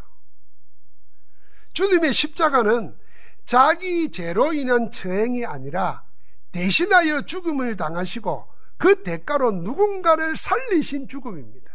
주님의 1.73 2.11
십자가는 2.11 2.97
자기 3.45 4.09
죄로 4.11 4.51
인한 4.51 4.89
처행이 4.89 5.45
아니라 5.45 6.03
대신하여 6.51 7.21
죽음을 7.21 7.77
당하시고 7.77 8.47
그 8.77 9.03
대가로 9.03 9.51
누군가를 9.51 10.35
살리신 10.35 11.07
죽음입니다. 11.07 11.69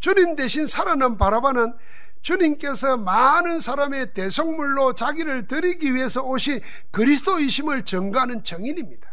주님 0.00 0.34
대신 0.34 0.66
살아난 0.66 1.16
바라바는 1.16 1.76
주님께서 2.22 2.96
많은 2.96 3.60
사람의 3.60 4.14
대성물로 4.14 4.94
자기를 4.94 5.46
드리기 5.46 5.94
위해서 5.94 6.22
오신 6.22 6.60
그리스도이심을 6.90 7.84
증거하는 7.84 8.42
정인입니다. 8.42 9.11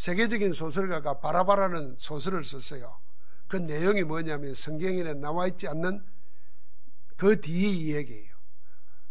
세계적인 0.00 0.54
소설가가 0.54 1.20
바라바라는 1.20 1.96
소설을 1.98 2.42
썼어요. 2.42 2.98
그 3.48 3.56
내용이 3.56 4.02
뭐냐면 4.02 4.54
성경에 4.54 5.02
나와 5.12 5.46
있지 5.46 5.68
않는 5.68 6.02
그 7.18 7.38
뒤의 7.42 7.76
이야기예요. 7.76 8.34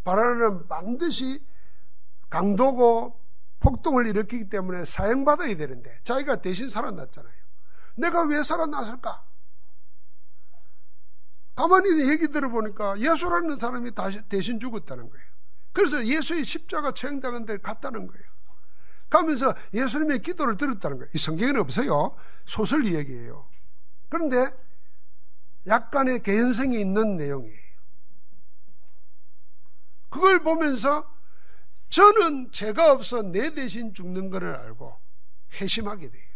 바라바는 0.04 0.68
반드시 0.68 1.46
강도고 2.28 3.24
폭동을 3.60 4.08
일으키기 4.08 4.50
때문에 4.50 4.84
사형받아야 4.84 5.56
되는데 5.58 6.00
자기가 6.06 6.42
대신 6.42 6.72
살아났잖아요. 6.72 7.36
내가 7.98 8.28
왜 8.28 8.42
살아났을까? 8.42 9.24
가만히 11.54 12.10
얘기 12.10 12.30
들어보니까 12.30 13.00
예수라는 13.00 13.60
사람이 13.60 13.94
다시 13.94 14.24
대신 14.28 14.60
죽었다는 14.60 15.08
거예요. 15.08 15.26
그래서 15.72 16.04
예수의 16.04 16.44
십자가 16.44 16.92
처형당한 16.92 17.46
데를 17.46 17.62
갔다는 17.62 18.08
거예요. 18.08 18.39
가면서 19.10 19.56
예수님의 19.74 20.22
기도를 20.22 20.58
들었다는 20.58 20.98
거예요. 20.98 21.10
이 21.14 21.18
성경에는 21.18 21.62
없어요. 21.62 22.16
소설 22.46 22.86
이야기예요. 22.86 23.48
그런데 24.10 24.36
약간의 25.68 26.22
개연성이 26.22 26.80
있는 26.80 27.18
내용이에요. 27.18 27.70
그걸 30.10 30.40
보면서 30.42 31.08
저는 31.90 32.52
죄가 32.52 32.92
없어 32.92 33.22
내 33.24 33.54
대신 33.54 33.94
죽는 33.94 34.30
것을 34.30 34.56
알고 34.56 35.00
회심하게 35.54 36.10
돼요. 36.10 36.30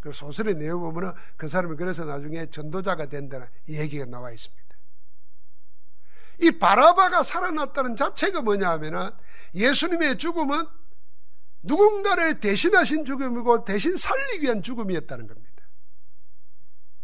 그 0.00 0.12
소설의 0.12 0.56
내용 0.56 0.80
보면은 0.80 1.12
그 1.36 1.48
사람이 1.48 1.76
그래서 1.76 2.04
나중에 2.04 2.46
전도자가 2.50 3.06
된다는 3.06 3.46
얘기가 3.68 4.04
나와 4.04 4.32
있습니다. 4.32 4.62
이 6.40 6.58
바라바가 6.58 7.22
살아났다는 7.22 7.94
자체가 7.94 8.42
뭐냐 8.42 8.68
하면은 8.70 9.10
예수님의 9.54 10.18
죽음은 10.18 10.64
누군가를 11.62 12.40
대신하신 12.40 13.04
죽음이고 13.04 13.64
대신 13.64 13.96
살리기 13.96 14.44
위한 14.44 14.62
죽음이었다는 14.62 15.26
겁니다. 15.26 15.52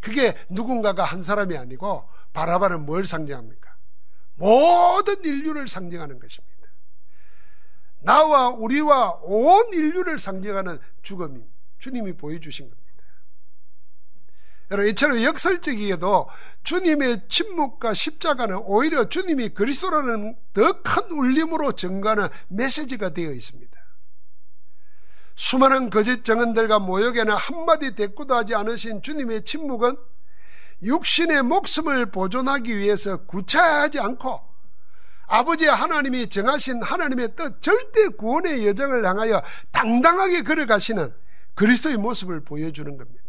그게 0.00 0.36
누군가가 0.48 1.04
한 1.04 1.22
사람이 1.22 1.56
아니고 1.56 2.08
바라바는 2.32 2.86
뭘 2.86 3.06
상징합니까? 3.06 3.76
모든 4.34 5.24
인류를 5.24 5.68
상징하는 5.68 6.18
것입니다. 6.18 6.58
나와 8.00 8.48
우리와 8.48 9.18
온 9.22 9.72
인류를 9.72 10.18
상징하는 10.18 10.78
죽음이 11.02 11.44
주님이 11.78 12.12
보여주신 12.12 12.70
겁니다. 12.70 12.87
여러분, 14.70 14.90
이처럼 14.90 15.22
역설적이게도 15.22 16.28
주님의 16.62 17.22
침묵과 17.28 17.94
십자가는 17.94 18.56
오히려 18.64 19.08
주님이 19.08 19.50
그리스도라는 19.50 20.36
더 20.52 20.82
큰 20.82 21.10
울림으로 21.10 21.72
증가하는 21.72 22.28
메시지가 22.48 23.10
되어 23.10 23.30
있습니다. 23.30 23.78
수많은 25.36 25.88
거짓 25.90 26.24
정언들과 26.24 26.80
모욕에는 26.80 27.32
한마디 27.32 27.94
대꾸도 27.94 28.34
하지 28.34 28.54
않으신 28.54 29.02
주님의 29.02 29.44
침묵은 29.44 29.96
육신의 30.82 31.42
목숨을 31.44 32.06
보존하기 32.06 32.76
위해서 32.76 33.24
구차하지 33.24 34.00
않고 34.00 34.40
아버지 35.26 35.66
하나님이 35.66 36.28
정하신 36.28 36.82
하나님의 36.82 37.36
뜻 37.36 37.62
절대 37.62 38.08
구원의 38.08 38.66
여정을 38.66 39.04
향하여 39.06 39.42
당당하게 39.70 40.42
걸어가시는 40.42 41.14
그리스도의 41.54 41.98
모습을 41.98 42.40
보여주는 42.40 42.96
겁니다. 42.96 43.27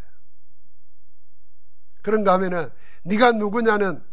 그런가 2.10 2.34
하면은 2.34 2.70
네가 3.04 3.34
누구냐는 3.34 4.04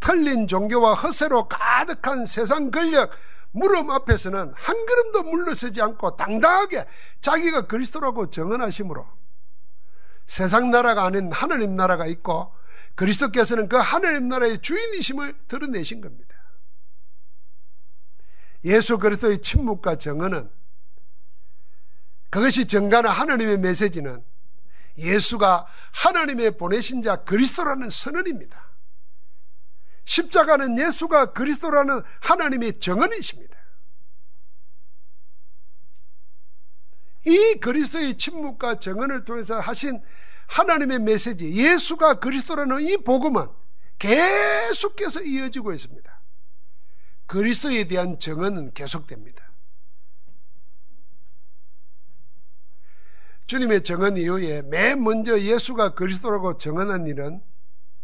틀린 0.00 0.48
종교와 0.48 0.94
허세로 0.94 1.48
가득한 1.48 2.24
세상 2.24 2.70
권력, 2.70 3.12
물음 3.52 3.90
앞에서는 3.90 4.52
한 4.54 4.86
걸음도 4.86 5.22
물러서지 5.24 5.82
않고 5.82 6.16
당당하게 6.16 6.86
자기가 7.20 7.66
그리스도라고 7.66 8.30
정언하심으로 8.30 9.06
세상 10.26 10.70
나라가 10.70 11.04
아닌 11.04 11.30
하나님 11.30 11.76
나라가 11.76 12.06
있고 12.06 12.54
그리스도께서는 12.94 13.68
그 13.68 13.76
하나님 13.76 14.28
나라의 14.28 14.62
주인이심을 14.62 15.34
드러내신 15.48 16.00
겁니다. 16.00 16.34
예수 18.64 18.98
그리스도의 18.98 19.42
침묵과 19.42 19.96
정언은 19.96 20.50
그것이 22.30 22.66
정가는 22.66 23.10
하나님의 23.10 23.58
메시지는 23.58 24.22
예수가 25.00 25.66
하나님의 25.92 26.56
보내신 26.56 27.02
자 27.02 27.16
그리스도라는 27.16 27.90
선언입니다. 27.90 28.70
십자가는 30.04 30.78
예수가 30.78 31.32
그리스도라는 31.32 32.02
하나님의 32.20 32.80
정언이십니다. 32.80 33.56
이 37.26 37.54
그리스도의 37.60 38.16
침묵과 38.16 38.78
정언을 38.80 39.24
통해서 39.24 39.60
하신 39.60 40.02
하나님의 40.46 41.00
메시지, 41.00 41.52
예수가 41.52 42.18
그리스도라는 42.18 42.80
이 42.80 42.96
복음은 42.96 43.46
계속해서 43.98 45.22
이어지고 45.22 45.72
있습니다. 45.72 46.20
그리스도에 47.26 47.84
대한 47.84 48.18
정언은 48.18 48.72
계속됩니다. 48.72 49.49
주님의 53.50 53.82
정언 53.82 54.16
이후에 54.16 54.62
맨 54.62 55.02
먼저 55.02 55.40
예수가 55.40 55.96
그리스도라고 55.96 56.56
정언한 56.56 57.08
일은 57.08 57.42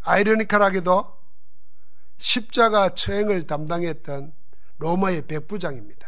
아이러니컬하게도 0.00 1.16
십자가 2.18 2.88
처행을 2.88 3.46
담당했던 3.46 4.34
로마의 4.78 5.28
백부장입니다. 5.28 6.04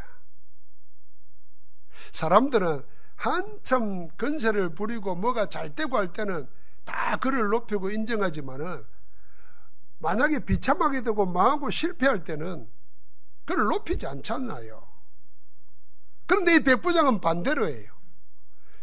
사람들은 2.11 2.85
한참 3.14 4.09
건세를 4.16 4.74
부리고 4.74 5.14
뭐가 5.14 5.48
잘 5.48 5.72
되고 5.72 5.96
할 5.96 6.12
때는 6.12 6.48
다 6.85 7.16
그를 7.18 7.46
높이고 7.51 7.90
인정하지만은 7.90 8.85
만약에 9.98 10.40
비참하게 10.40 11.03
되고 11.03 11.27
망하고 11.27 11.70
실패할 11.70 12.24
때는 12.24 12.68
그를 13.44 13.66
높이지 13.66 14.05
않잖아요. 14.05 14.85
그런데 16.27 16.57
이 16.57 16.64
백부장은 16.64 17.20
반대로 17.20 17.68
해요. 17.68 17.97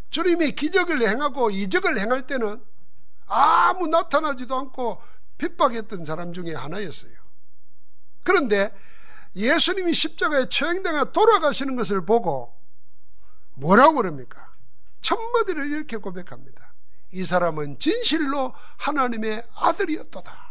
주님이 0.10 0.52
기적을 0.54 1.02
행하고 1.08 1.50
이적을 1.50 2.00
행할 2.00 2.28
때는 2.28 2.64
아무 3.28 3.88
나타나지도 3.88 4.56
않고 4.56 5.02
핍박했던 5.38 6.06
사람 6.06 6.34
중에 6.34 6.54
하나였어요. 6.54 7.14
그런데 8.24 8.72
예수님이 9.36 9.94
십자가에 9.94 10.48
처형당해 10.50 11.12
돌아가시는 11.12 11.76
것을 11.76 12.06
보고 12.06 12.56
뭐라고 13.56 13.96
그럽니까? 13.96 14.54
첫마디를 15.02 15.72
이렇게 15.72 15.98
고백합니다. 15.98 16.74
이 17.12 17.24
사람은 17.24 17.80
진실로 17.80 18.54
하나님의 18.78 19.44
아들이었도다. 19.56 20.46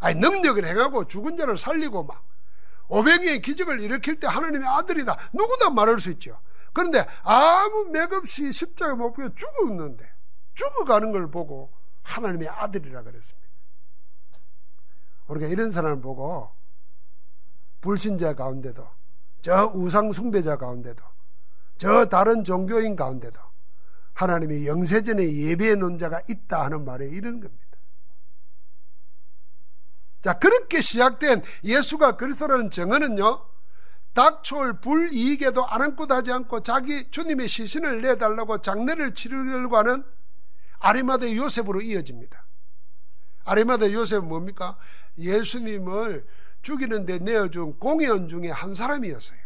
아니, 0.00 0.18
능력을 0.18 0.64
행하고 0.64 1.06
죽은 1.06 1.36
자를 1.36 1.58
살리고 1.58 2.04
막, 2.04 2.26
오병이의 2.88 3.42
기적을 3.42 3.80
일으킬 3.80 4.18
때 4.18 4.26
하나님의 4.26 4.66
아들이다. 4.66 5.30
누구나 5.32 5.70
말할 5.70 6.00
수 6.00 6.10
있죠. 6.10 6.40
그런데 6.72 7.06
아무 7.22 7.86
맥 7.90 8.12
없이 8.12 8.52
십자가에 8.52 8.94
못 8.94 9.12
박혀 9.12 9.34
죽었는데, 9.34 10.08
죽어가는 10.54 11.12
걸 11.12 11.30
보고 11.30 11.72
하나님의 12.02 12.48
아들이라 12.48 13.02
그랬습니다. 13.02 13.48
우리가 15.26 15.46
이런 15.46 15.70
사람을 15.70 16.00
보고 16.00 16.50
불신자 17.80 18.34
가운데도 18.34 18.88
저 19.42 19.70
우상 19.74 20.12
숭배자 20.12 20.56
가운데도 20.56 21.02
저 21.78 22.04
다른 22.06 22.44
종교인 22.44 22.96
가운데도 22.96 23.38
하나님의 24.14 24.66
영세전에 24.66 25.32
예배해 25.32 25.76
놓은 25.76 25.98
자가 25.98 26.20
있다 26.28 26.64
하는 26.64 26.84
말에 26.84 27.08
이런 27.08 27.40
겁니다. 27.40 27.64
자, 30.20 30.38
그렇게 30.38 30.82
시작된 30.82 31.42
예수가 31.64 32.16
그리스도라는 32.16 32.70
정언은요, 32.70 33.46
닥쳐올 34.14 34.80
불이익에도 34.80 35.66
아랑곳 35.66 36.10
하지 36.10 36.32
않고 36.32 36.62
자기 36.62 37.10
주님의 37.10 37.48
시신을 37.48 38.02
내달라고 38.02 38.60
장례를 38.60 39.14
치르려고 39.14 39.76
하는 39.78 40.04
아리마대 40.80 41.36
요셉으로 41.36 41.80
이어집니다. 41.80 42.46
아리마대 43.44 43.92
요셉은 43.92 44.26
뭡니까? 44.26 44.78
예수님을 45.18 46.26
죽이는데 46.62 47.18
내어준 47.18 47.78
공연 47.78 48.28
중에 48.28 48.50
한 48.50 48.74
사람이었어요. 48.74 49.38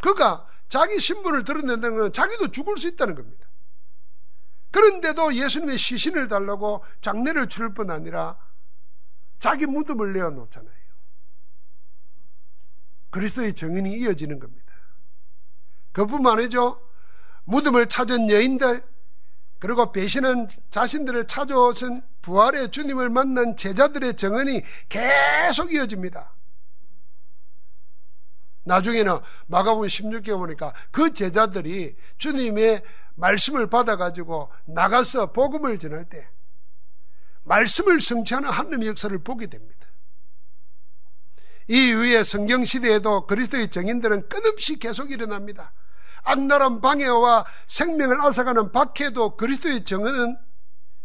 그가 0.00 0.46
자기 0.68 0.98
신분을 0.98 1.44
드러낸다는 1.44 1.98
건 1.98 2.12
자기도 2.12 2.48
죽을 2.50 2.76
수 2.78 2.88
있다는 2.88 3.14
겁니다. 3.14 3.46
그런데도 4.70 5.34
예수님의 5.34 5.78
시신을 5.78 6.28
달라고 6.28 6.84
장례를 7.00 7.48
치를 7.48 7.72
뿐 7.72 7.90
아니라 7.90 8.38
자기 9.38 9.66
무덤을 9.66 10.12
내어놓잖아요. 10.12 10.77
그리스도의 13.10 13.54
정인이 13.54 13.98
이어지는 13.98 14.38
겁니다. 14.38 14.64
그뿐만 15.92 16.38
아니죠. 16.38 16.80
무덤을 17.44 17.88
찾은 17.88 18.30
여인들, 18.30 18.84
그리고 19.58 19.90
배신한 19.90 20.48
자신들을 20.70 21.26
찾아오신 21.26 22.02
부활의 22.22 22.70
주님을 22.70 23.08
만난 23.08 23.56
제자들의 23.56 24.16
정언이 24.16 24.62
계속 24.88 25.72
이어집니다. 25.72 26.34
나중에는 28.64 29.18
마가복음 29.46 29.88
16개 29.88 30.36
보니까 30.36 30.74
그 30.90 31.12
제자들이 31.12 31.96
주님의 32.18 32.82
말씀을 33.16 33.68
받아가지고 33.68 34.52
나가서 34.66 35.32
복음을 35.32 35.78
전할 35.78 36.04
때 36.04 36.28
말씀을 37.44 37.98
성취하는 38.00 38.48
하나님의 38.50 38.88
역사를 38.88 39.16
보게 39.18 39.46
됩니다. 39.46 39.87
이 41.68 41.88
이후에 41.88 42.24
성경 42.24 42.64
시대에도 42.64 43.26
그리스도의 43.26 43.70
정인들은 43.70 44.28
끊임없이 44.28 44.78
계속 44.78 45.10
일어납니다. 45.10 45.72
악랄한 46.24 46.80
방해와 46.80 47.44
생명을 47.66 48.20
앗아가는 48.20 48.72
박해도 48.72 49.36
그리스도의 49.36 49.84
정언은 49.84 50.36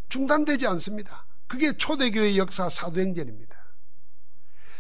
중단되지 0.09 0.67
않습니다. 0.67 1.25
그게 1.47 1.73
초대교회 1.73 2.37
역사 2.37 2.69
사도행전입니다. 2.69 3.53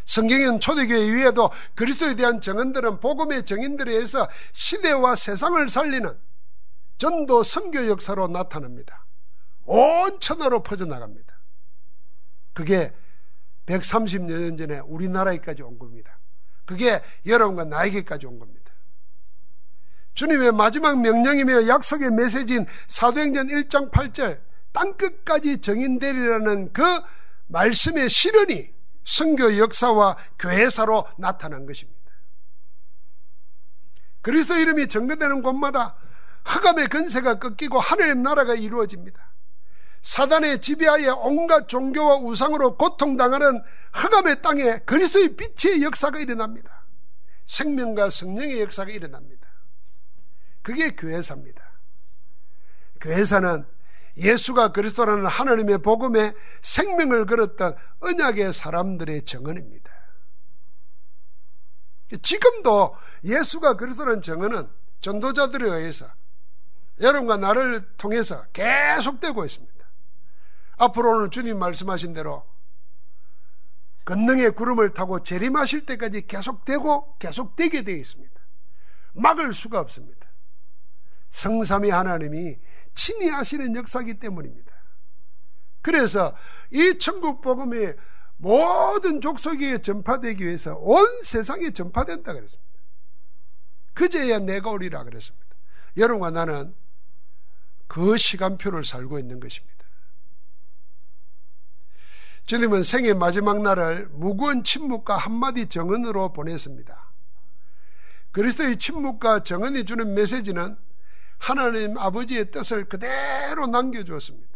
성경은 0.05 0.59
초대교회 0.59 1.05
이외에도 1.05 1.51
그리스도에 1.75 2.15
대한 2.15 2.41
정언들은 2.41 2.99
복음의 2.99 3.43
정인들에 3.43 3.91
의해서 3.91 4.27
시대와 4.53 5.15
세상을 5.15 5.69
살리는 5.69 6.17
전도 6.97 7.43
선교 7.43 7.87
역사로 7.87 8.27
나타납니다. 8.27 9.05
온 9.65 10.19
천하로 10.19 10.63
퍼져나갑니다. 10.63 11.33
그게 12.53 12.93
130여 13.65 14.39
년 14.41 14.57
전에 14.57 14.79
우리나라에까지 14.79 15.63
온 15.63 15.79
겁니다. 15.79 16.19
그게 16.65 17.01
여러분과 17.25 17.65
나에게까지 17.65 18.25
온 18.25 18.39
겁니다. 18.39 18.71
주님의 20.13 20.51
마지막 20.51 21.01
명령이며 21.01 21.67
약속의 21.67 22.11
메시지인 22.11 22.65
사도행전 22.87 23.47
1장 23.47 23.91
8절 23.91 24.41
땅끝까지 24.71 25.61
정인되리라는 25.61 26.73
그 26.73 26.83
말씀의 27.47 28.09
실현이 28.09 28.73
성교 29.05 29.57
역사와 29.57 30.17
교회사로 30.39 31.07
나타난 31.17 31.65
것입니다. 31.65 31.99
그리스도 34.21 34.57
이름이 34.57 34.87
정거되는 34.87 35.41
곳마다 35.41 35.97
흑암의 36.45 36.87
근세가 36.87 37.39
꺾이고 37.39 37.79
하늘의 37.79 38.15
나라가 38.15 38.55
이루어집니다. 38.55 39.32
사단의 40.03 40.61
지배하에 40.61 41.07
온갖 41.09 41.67
종교와 41.67 42.17
우상으로 42.17 42.77
고통당하는 42.77 43.63
흑암의 43.93 44.41
땅에 44.41 44.79
그리스도의 44.79 45.35
빛의 45.35 45.81
역사가 45.81 46.19
일어납니다. 46.19 46.85
생명과 47.45 48.09
성령의 48.09 48.61
역사가 48.61 48.91
일어납니다. 48.91 49.47
그게 50.61 50.91
교회사입니다. 50.95 51.71
교회사는 52.99 53.65
예수가 54.17 54.73
그리스도라는 54.73 55.25
하나님의 55.25 55.79
복음에 55.79 56.33
생명을 56.61 57.25
걸었던 57.25 57.75
언약의 57.99 58.53
사람들의 58.53 59.23
정언입니다. 59.23 59.91
지금도 62.21 62.95
예수가 63.23 63.75
그리스도라는 63.77 64.21
정언은 64.21 64.69
전도자들에 64.99 65.67
의해서 65.67 66.07
여러분과 67.01 67.37
나를 67.37 67.95
통해서 67.97 68.45
계속되고 68.53 69.45
있습니다. 69.45 69.72
앞으로는 70.77 71.31
주님 71.31 71.59
말씀하신 71.59 72.13
대로 72.13 72.43
건능의 74.05 74.51
구름을 74.51 74.93
타고 74.93 75.23
재림하실 75.23 75.85
때까지 75.85 76.27
계속되고 76.27 77.17
계속되게 77.19 77.83
되어 77.83 77.95
있습니다. 77.95 78.33
막을 79.13 79.53
수가 79.53 79.79
없습니다. 79.79 80.27
성삼위 81.29 81.89
하나님이 81.89 82.57
친히 82.93 83.29
하시는 83.29 83.75
역사이기 83.75 84.15
때문입니다. 84.15 84.71
그래서 85.81 86.35
이 86.71 86.97
천국 86.99 87.41
복음이 87.41 87.93
모든 88.37 89.21
족속에 89.21 89.81
전파되기 89.81 90.43
위해서 90.43 90.75
온 90.75 91.05
세상에 91.23 91.71
전파된다 91.71 92.33
그랬습니다. 92.33 92.63
그제야 93.93 94.39
내가 94.39 94.71
오리라 94.71 95.03
그랬습니다. 95.03 95.45
여러분과 95.97 96.31
나는 96.31 96.75
그 97.87 98.17
시간표를 98.17 98.83
살고 98.83 99.19
있는 99.19 99.39
것입니다. 99.39 99.82
주님은 102.45 102.83
생의 102.83 103.13
마지막 103.13 103.61
날을 103.61 104.09
무거운 104.11 104.63
침묵과 104.63 105.17
한마디 105.17 105.67
정언으로 105.67 106.33
보냈습니다. 106.33 107.11
그리스도의 108.31 108.77
침묵과 108.77 109.43
정언이 109.43 109.85
주는 109.85 110.13
메시지는 110.13 110.77
하나님 111.37 111.97
아버지의 111.97 112.51
뜻을 112.51 112.89
그대로 112.89 113.67
남겨주었습니다. 113.67 114.53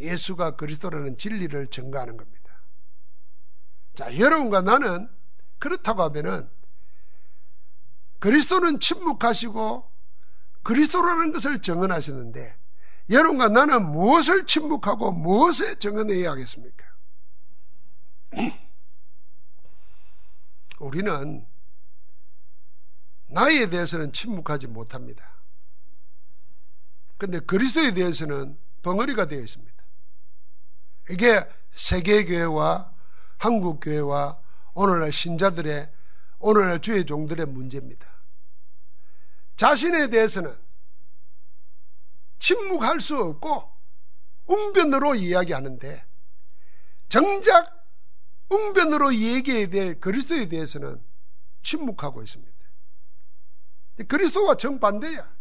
예수가 0.00 0.56
그리스도라는 0.56 1.18
진리를 1.18 1.66
증거하는 1.68 2.16
겁니다. 2.16 2.62
자, 3.94 4.16
여러분과 4.18 4.60
나는 4.60 5.08
그렇다고 5.58 6.02
하면은 6.04 6.48
그리스도는 8.20 8.80
침묵하시고 8.80 9.90
그리스도라는 10.62 11.32
것을 11.32 11.60
정언하시는데 11.60 12.56
여러분과 13.10 13.48
나는 13.48 13.84
무엇을 13.84 14.46
침묵하고 14.46 15.12
무엇에 15.12 15.74
정언해야 15.76 16.30
하겠습니까? 16.30 16.84
우리는 20.80 21.46
나에 23.28 23.68
대해서는 23.68 24.12
침묵하지 24.12 24.68
못합니다. 24.68 25.34
그런데 27.16 27.40
그리스도에 27.40 27.94
대해서는 27.94 28.58
벙어리가 28.82 29.26
되어 29.26 29.40
있습니다. 29.40 29.74
이게 31.10 31.40
세계교회와 31.72 32.92
한국교회와 33.38 34.38
오늘날 34.74 35.12
신자들의 35.12 35.92
오늘날 36.38 36.80
주의 36.80 37.04
종들의 37.04 37.46
문제입니다. 37.46 38.06
자신에 39.56 40.08
대해서는 40.08 40.63
침묵할 42.44 43.00
수 43.00 43.16
없고 43.16 43.72
웅변으로 44.46 45.14
이야기하는데 45.14 46.04
정작 47.08 47.86
웅변으로 48.50 49.14
얘기해야 49.14 49.68
될 49.68 49.98
그리스도에 49.98 50.48
대해서는 50.48 51.02
침묵하고 51.62 52.22
있습니다. 52.22 52.52
그리스도와 54.08 54.56
정반대야. 54.56 55.32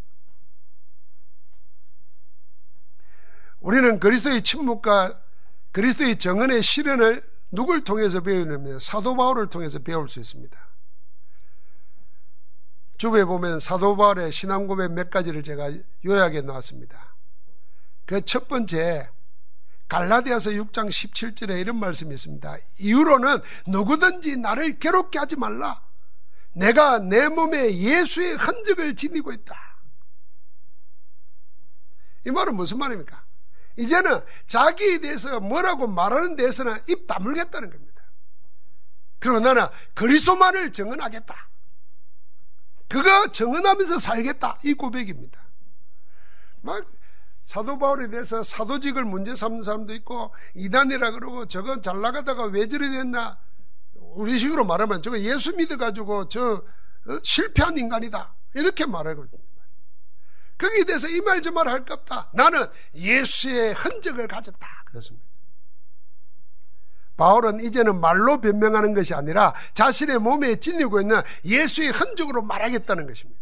우리는 3.60 4.00
그리스도의 4.00 4.42
침묵과 4.42 5.22
그리스도의 5.74 6.20
정언의 6.20 6.64
실현을 6.64 7.30
누굴 7.52 7.84
통해서 7.84 8.22
배우냐면 8.22 8.80
사도 8.80 9.18
바울을 9.18 9.50
통해서 9.50 9.80
배울 9.80 10.08
수 10.08 10.22
있습니다. 10.22 10.73
주부에 13.04 13.26
보면 13.26 13.60
사도 13.60 13.98
바울의 13.98 14.32
신앙 14.32 14.66
고백 14.66 14.94
몇 14.94 15.10
가지를 15.10 15.44
제가 15.44 15.74
요약해 16.06 16.40
놓았습니다. 16.40 17.18
그 18.06 18.22
첫 18.22 18.48
번째 18.48 19.10
갈라디아서 19.90 20.52
6장 20.52 20.88
17절에 20.88 21.60
이런 21.60 21.82
말씀이 21.82 22.14
있습니다. 22.14 22.58
이후로는 22.80 23.42
누구든지 23.68 24.38
나를 24.38 24.80
괴롭게 24.80 25.20
하지 25.20 25.36
말라. 25.36 25.84
내가 26.54 27.00
내 27.00 27.28
몸에 27.28 27.76
예수의 27.76 28.36
흔적을 28.36 28.96
지니고 28.96 29.34
있다. 29.34 29.54
이 32.26 32.32
말은 32.32 32.56
무슨 32.56 32.78
말입니까? 32.78 33.22
이제는 33.78 34.22
자기에 34.48 35.00
대해서 35.00 35.42
뭐라고 35.42 35.88
말하는 35.88 36.38
데서는 36.38 36.74
입 36.88 37.06
다물겠다는 37.06 37.70
겁니다. 37.70 38.02
그리고 39.20 39.42
나는 39.42 39.68
그리스도만을 39.94 40.72
정언하겠다. 40.72 41.53
그거 42.94 43.28
정언하면서 43.32 43.98
살겠다. 43.98 44.60
이 44.64 44.76
고백입니다. 44.76 45.42
막 46.62 46.86
사도 47.44 47.80
바울에 47.80 48.08
대해서 48.08 48.44
사도직을 48.44 49.04
문제 49.04 49.36
삼는 49.36 49.64
사람도 49.64 49.94
있고 49.96 50.32
이단이라 50.54 51.10
그러고 51.12 51.48
저건 51.48 51.82
잘 51.82 52.00
나가다가 52.02 52.46
왜 52.46 52.68
저리 52.68 52.88
됐나 52.92 53.40
우리 53.96 54.38
식으로 54.38 54.64
말하면 54.64 55.02
저거 55.02 55.20
예수 55.20 55.56
믿어가지고 55.56 56.30
저 56.30 56.54
어? 57.08 57.20
실패한 57.24 57.80
인간이다. 57.80 58.36
이렇게 58.54 58.86
말하거든요. 58.86 59.42
거기에 60.60 60.84
대해서 60.84 61.08
이 61.10 61.20
말 61.22 61.42
저 61.42 61.50
말 61.52 61.68
할 61.68 61.84
것 61.86 61.94
없다. 61.94 62.30
나는 62.36 62.68
예수의 62.94 63.74
흔적을 63.74 64.28
가졌다. 64.28 64.68
그렇습니다. 64.86 65.26
바울은 67.18 67.60
이제는 67.62 68.00
말로 68.00 68.42
변명하는 68.42 68.94
것이 68.94 69.14
아니라 69.14 69.54
자신의 69.74 70.20
몸에 70.20 70.56
지니고 70.56 71.02
있는 71.02 71.22
예수의 71.46 71.90
흔적으로 71.90 72.42
말하겠다는 72.42 73.08
것입니다. 73.08 73.42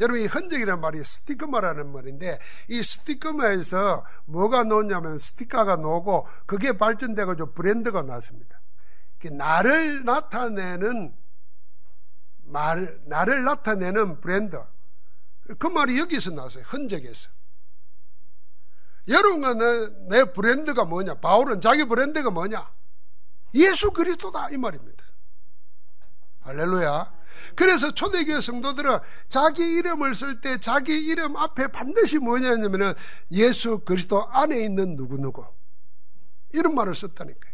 여러분 0.00 0.22
이 0.22 0.26
흔적이라는 0.26 0.80
말이 0.80 1.04
스티커마라는 1.04 1.92
말인데 1.92 2.38
이 2.68 2.82
스티커마에서 2.82 4.04
뭐가 4.24 4.64
나오냐면 4.64 5.18
스티커가 5.18 5.76
나오고 5.76 6.26
그게 6.46 6.72
발전돼가지고 6.72 7.52
브랜드가 7.52 8.02
나왔습니다. 8.02 8.60
나를 9.30 10.04
나타내는 10.04 11.14
말, 12.44 12.98
나를 13.06 13.44
나타내는 13.44 14.20
브랜드. 14.20 14.58
그 15.58 15.66
말이 15.66 15.98
여기서 15.98 16.30
나왔어요. 16.30 16.64
흔적에서. 16.66 17.28
여러분과 19.10 19.54
내, 19.54 19.88
내 20.08 20.24
브랜드가 20.32 20.84
뭐냐? 20.84 21.14
바울은 21.14 21.60
자기 21.60 21.84
브랜드가 21.84 22.30
뭐냐? 22.30 22.70
예수 23.54 23.90
그리스도다 23.90 24.50
이 24.50 24.56
말입니다. 24.56 25.04
할렐루야. 26.40 27.20
그래서 27.56 27.90
초대교회 27.92 28.40
성도들은 28.40 28.98
자기 29.28 29.62
이름을 29.78 30.14
쓸 30.14 30.40
때 30.40 30.58
자기 30.60 30.98
이름 31.06 31.36
앞에 31.36 31.68
반드시 31.68 32.18
뭐냐면은 32.18 32.92
예수 33.32 33.80
그리스도 33.80 34.26
안에 34.30 34.62
있는 34.64 34.96
누구누구 34.96 35.44
이런 36.52 36.74
말을 36.74 36.94
썼다니까요. 36.94 37.50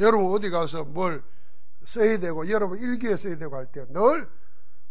여러분 0.00 0.32
어디 0.32 0.50
가서 0.50 0.84
뭘 0.84 1.24
써야 1.84 2.18
되고 2.18 2.48
여러분 2.50 2.78
일기에 2.78 3.16
써야 3.16 3.36
되고 3.38 3.56
할 3.56 3.66
때 3.72 3.86
늘 3.86 4.28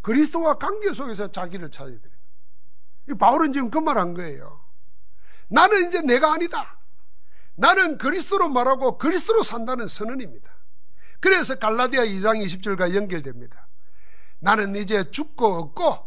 그리스도와 0.01 0.55
관계 0.55 0.91
속에서 0.93 1.31
자기를 1.31 1.69
찾아야 1.71 1.91
돼요. 1.99 2.16
바울은 3.15 3.53
지금 3.53 3.69
그 3.69 3.79
말 3.79 3.97
한 3.97 4.13
거예요. 4.13 4.59
나는 5.49 5.87
이제 5.87 6.01
내가 6.01 6.33
아니다. 6.33 6.77
나는 7.55 7.97
그리스도로 7.97 8.49
말하고 8.49 8.97
그리스도로 8.97 9.43
산다는 9.43 9.87
선언입니다. 9.87 10.49
그래서 11.19 11.55
갈라디아 11.55 12.03
2장 12.03 12.43
20절과 12.45 12.93
연결됩니다. 12.93 13.67
나는 14.39 14.75
이제 14.75 15.09
죽고 15.09 15.45
없고 15.57 16.05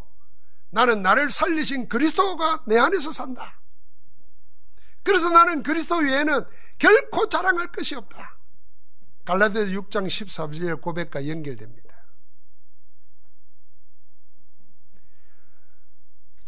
나는 0.69 1.01
나를 1.01 1.29
살리신 1.31 1.89
그리스도가 1.89 2.63
내 2.65 2.77
안에서 2.77 3.11
산다. 3.11 3.59
그래서 5.03 5.29
나는 5.29 5.63
그리스도 5.63 5.97
외에는 5.97 6.45
결코 6.77 7.27
자랑할 7.27 7.71
것이 7.71 7.95
없다. 7.95 8.37
갈라디아 9.25 9.63
6장 9.65 10.05
14절 10.07 10.81
고백과 10.81 11.27
연결됩니다. 11.27 11.90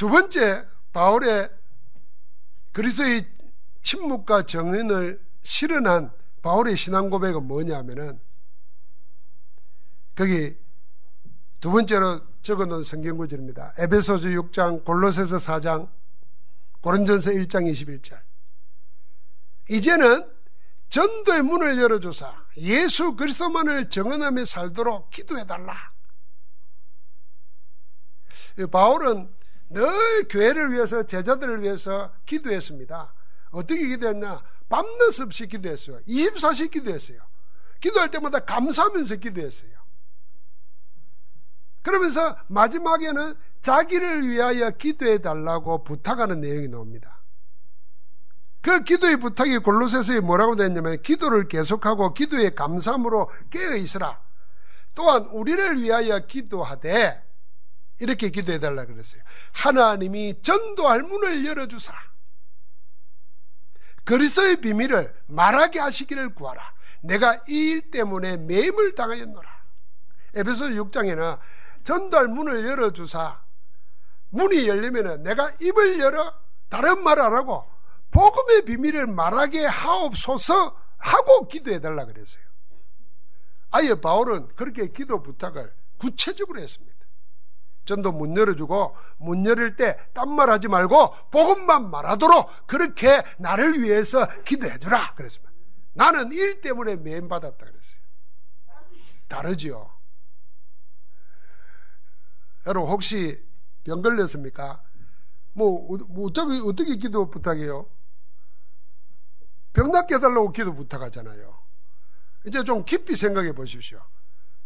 두 0.03 0.09
번째 0.09 0.67
바울의 0.91 1.49
그리스도의 2.73 3.25
침묵과 3.83 4.41
정인을 4.41 5.25
실현한 5.43 6.11
바울의 6.41 6.75
신앙 6.75 7.09
고백은 7.09 7.47
뭐냐면은 7.47 8.19
거기 10.13 10.57
두 11.61 11.71
번째로 11.71 12.19
적어 12.41 12.65
놓은 12.65 12.83
성경 12.83 13.15
구절입니다. 13.15 13.75
에베소서 13.77 14.27
6장, 14.27 14.83
골로새서 14.83 15.37
4장, 15.37 15.89
고린전서 16.81 17.31
1장 17.31 17.71
21절. 17.71 18.19
이제는 19.69 20.29
전도의 20.89 21.43
문을 21.43 21.77
열어줘서 21.77 22.29
예수 22.57 23.15
그리스도만을 23.15 23.89
정언하며 23.89 24.43
살도록 24.43 25.11
기도해달라. 25.11 25.93
바울은 28.69 29.42
늘 29.73 30.27
교회를 30.29 30.71
위해서 30.71 31.03
제자들을 31.03 31.62
위해서 31.62 32.13
기도했습니다. 32.25 33.13
어떻게 33.51 33.88
기도했나? 33.88 34.43
밤낮 34.69 35.19
없이 35.19 35.47
기도했어요. 35.47 35.97
24시 36.07 36.71
기도했어요. 36.71 37.19
기도할 37.79 38.09
때마다 38.12 38.39
감사하면서 38.39 39.15
기도했어요. 39.17 39.71
그러면서 41.81 42.38
마지막에는 42.47 43.33
자기를 43.62 44.27
위하여 44.27 44.71
기도해 44.71 45.21
달라고 45.21 45.83
부탁하는 45.83 46.41
내용이 46.41 46.69
나옵니다. 46.69 47.21
그 48.62 48.83
기도의 48.83 49.17
부탁이 49.17 49.57
골로새서에 49.57 50.21
뭐라고 50.21 50.55
됐냐면 50.55 51.01
기도를 51.01 51.49
계속하고 51.49 52.13
기도의 52.13 52.55
감사함으로 52.55 53.29
깨어 53.49 53.75
있으라. 53.75 54.21
또한 54.95 55.23
우리를 55.25 55.81
위하여 55.81 56.19
기도하되 56.19 57.22
이렇게 57.99 58.29
기도해 58.29 58.60
달라 58.60 58.86
그랬어요. 58.86 59.21
하나님이 59.53 60.41
전도할 60.41 61.01
문을 61.03 61.45
열어 61.45 61.67
주사. 61.67 61.93
그리스도의 64.06 64.60
비밀을 64.62 65.13
말하게 65.27 65.79
하시기를 65.79 66.34
구하라. 66.36 66.73
내가 67.01 67.36
이 67.47 67.71
일 67.73 67.91
때문에 67.91 68.38
매임을 68.38 68.95
당하였노라. 68.95 69.63
에베소 70.36 70.65
6장에는 70.69 71.39
전달 71.84 72.27
문을 72.27 72.65
열어주사 72.65 73.43
문이 74.29 74.67
열리면은 74.67 75.21
내가 75.23 75.51
입을 75.62 75.99
열어 75.99 76.34
다른 76.69 77.03
말 77.03 77.19
안 77.19 77.34
하고 77.34 77.69
복음의 78.12 78.65
비밀을 78.65 79.08
말하게 79.08 79.65
하옵소서 79.65 80.75
하고 80.97 81.47
기도해 81.47 81.82
달라 81.82 82.06
그랬어요. 82.06 82.41
아예 83.71 83.95
바울은 83.95 84.47
그렇게 84.56 84.88
기도 84.88 85.21
부탁을 85.21 85.73
구체적으로 85.97 86.60
했습니다. 86.60 86.92
전도 87.86 88.12
문 88.12 88.36
열어주고 88.36 88.96
문 89.17 89.46
열릴 89.46 89.76
때딴 89.76 90.30
말 90.30 90.50
하지 90.50 90.67
말고 90.67 91.30
복음만 91.32 91.89
말하도록 91.89 92.67
그렇게 92.67 93.24
나를 93.38 93.82
위해서 93.82 94.26
기도해 94.43 94.80
주라 94.80 95.13
그랬습니다. 95.15 95.52
나는 95.93 96.32
일 96.32 96.62
때문에 96.62 96.96
매임 96.96 97.28
받았다 97.28 97.58
그랬어요. 97.58 97.93
다르지요. 99.28 99.89
여러분 102.67 102.89
혹시 102.89 103.43
병 103.84 104.02
걸렸습니까? 104.02 104.82
뭐, 105.54 105.98
뭐 106.10 106.28
어떻게 106.28 106.62
어떻게 106.65 106.96
기도 106.96 107.30
부탁해요? 107.30 107.88
병 109.74 109.91
낫게 109.91 110.15
해달라고 110.15 110.52
기도 110.52 110.74
부탁하잖아요. 110.74 111.60
이제 112.46 112.63
좀 112.63 112.86
깊이 112.86 113.15
생각해 113.15 113.54
보십시오. 113.54 114.02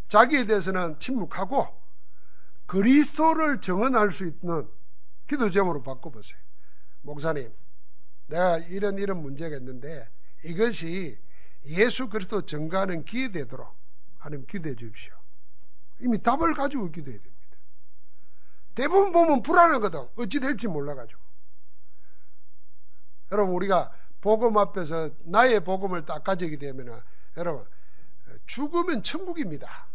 자기에 0.10 0.46
대해서는 0.46 1.00
침묵하고 1.00 1.77
그리스도를 2.68 3.60
정언할 3.62 4.12
수 4.12 4.26
있는 4.26 4.70
기도 5.26 5.50
제목으로 5.50 5.82
바꿔보세요. 5.84 6.38
목사님, 7.02 7.54
내가 8.28 8.58
이런 8.60 8.98
이런 8.98 9.22
문제가 9.22 9.58
있는데 9.58 10.08
이것이 10.44 11.18
예수 11.66 12.10
그리스도 12.10 12.46
증가하는 12.46 13.04
기회되도록 13.06 13.76
하나님 14.18 14.46
기도해 14.46 14.76
주십시오. 14.76 15.14
이미 16.02 16.22
답을 16.22 16.54
가지고 16.54 16.92
기도해야 16.92 17.20
됩니다. 17.20 17.58
대부분 18.76 19.12
보면 19.12 19.42
불안하거든. 19.42 20.08
어찌 20.16 20.40
될지 20.40 20.68
몰라가지고. 20.68 21.20
여러분, 23.32 23.56
우리가 23.56 23.92
복음 24.22 24.58
앞에서 24.58 25.10
나의 25.26 25.64
복음을 25.64 26.06
딱 26.06 26.24
가지게 26.24 26.58
되면 26.58 27.02
여러분, 27.38 27.66
죽으면 28.46 29.04
천국입니다. 29.04 29.88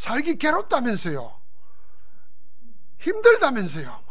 살기 0.00 0.38
괴롭다면서요. 0.38 1.38
힘들다면서요. 3.00 4.02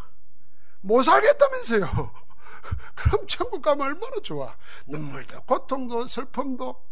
못 0.82 1.02
살겠다면서요. 1.02 2.13
그럼 2.93 3.28
천국 3.28 3.63
가면 3.63 3.88
얼마나 3.88 4.17
좋아. 4.21 4.56
눈물도, 4.86 5.41
고통도, 5.45 6.08
슬픔도 6.08 6.86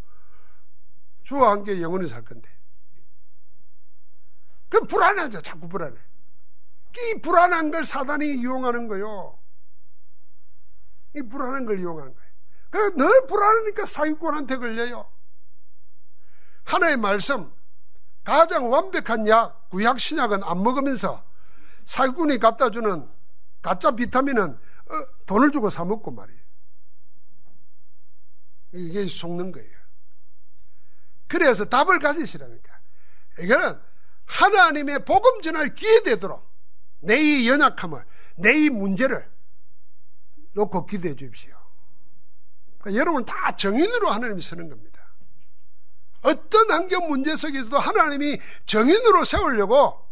주와 1.21 1.51
함께 1.51 1.79
영원히 1.79 2.09
살 2.09 2.25
건데. 2.25 2.49
그 4.67 4.81
불안하죠. 4.81 5.43
자꾸 5.43 5.69
불안해. 5.69 5.95
이 5.95 7.21
불안한 7.21 7.69
걸 7.69 7.85
사단이 7.85 8.25
이용하는 8.39 8.87
거요. 8.87 9.37
이 11.15 11.21
불안한 11.21 11.67
걸 11.67 11.79
이용하는 11.79 12.15
거예요. 12.15 12.95
늘 12.95 13.27
불안하니까 13.27 13.85
사기꾼한테 13.85 14.57
걸려요. 14.57 15.07
하나의 16.63 16.97
말씀, 16.97 17.55
가장 18.27 18.69
완벽한 18.69 19.25
약, 19.29 19.69
구약 19.69 20.01
신약은 20.01 20.43
안 20.43 20.61
먹으면서 20.61 21.23
사기꾼이 21.85 22.39
갖다 22.39 22.69
주는 22.69 23.09
가짜 23.61 23.91
비타민은 23.91 24.49
어, 24.51 25.05
돈을 25.25 25.49
주고 25.51 25.69
사 25.69 25.85
먹고 25.85 26.11
말이에요. 26.11 26.41
이게 28.73 29.05
속는 29.07 29.53
거예요. 29.53 29.77
그래서 31.27 31.63
답을 31.63 31.99
가지시라니까. 31.99 32.77
이거는 33.39 33.79
하나님의 34.25 35.05
복음 35.05 35.41
전할 35.41 35.73
기회 35.73 36.03
되도록 36.03 36.45
내 36.99 37.17
이 37.21 37.47
연약함을, 37.47 38.05
내 38.39 38.57
이 38.57 38.69
문제를 38.69 39.31
놓고 40.53 40.85
기도해 40.85 41.15
주십시오. 41.15 41.55
그러니까 42.79 42.99
여러분 42.99 43.23
다 43.23 43.55
정인으로 43.55 44.09
하나님이 44.09 44.41
서는 44.41 44.67
겁니다. 44.67 45.06
어떤 46.23 46.71
환경 46.71 47.07
문제 47.09 47.35
속에서도 47.35 47.77
하나님이 47.77 48.37
정인으로 48.65 49.23
세우려고 49.25 50.05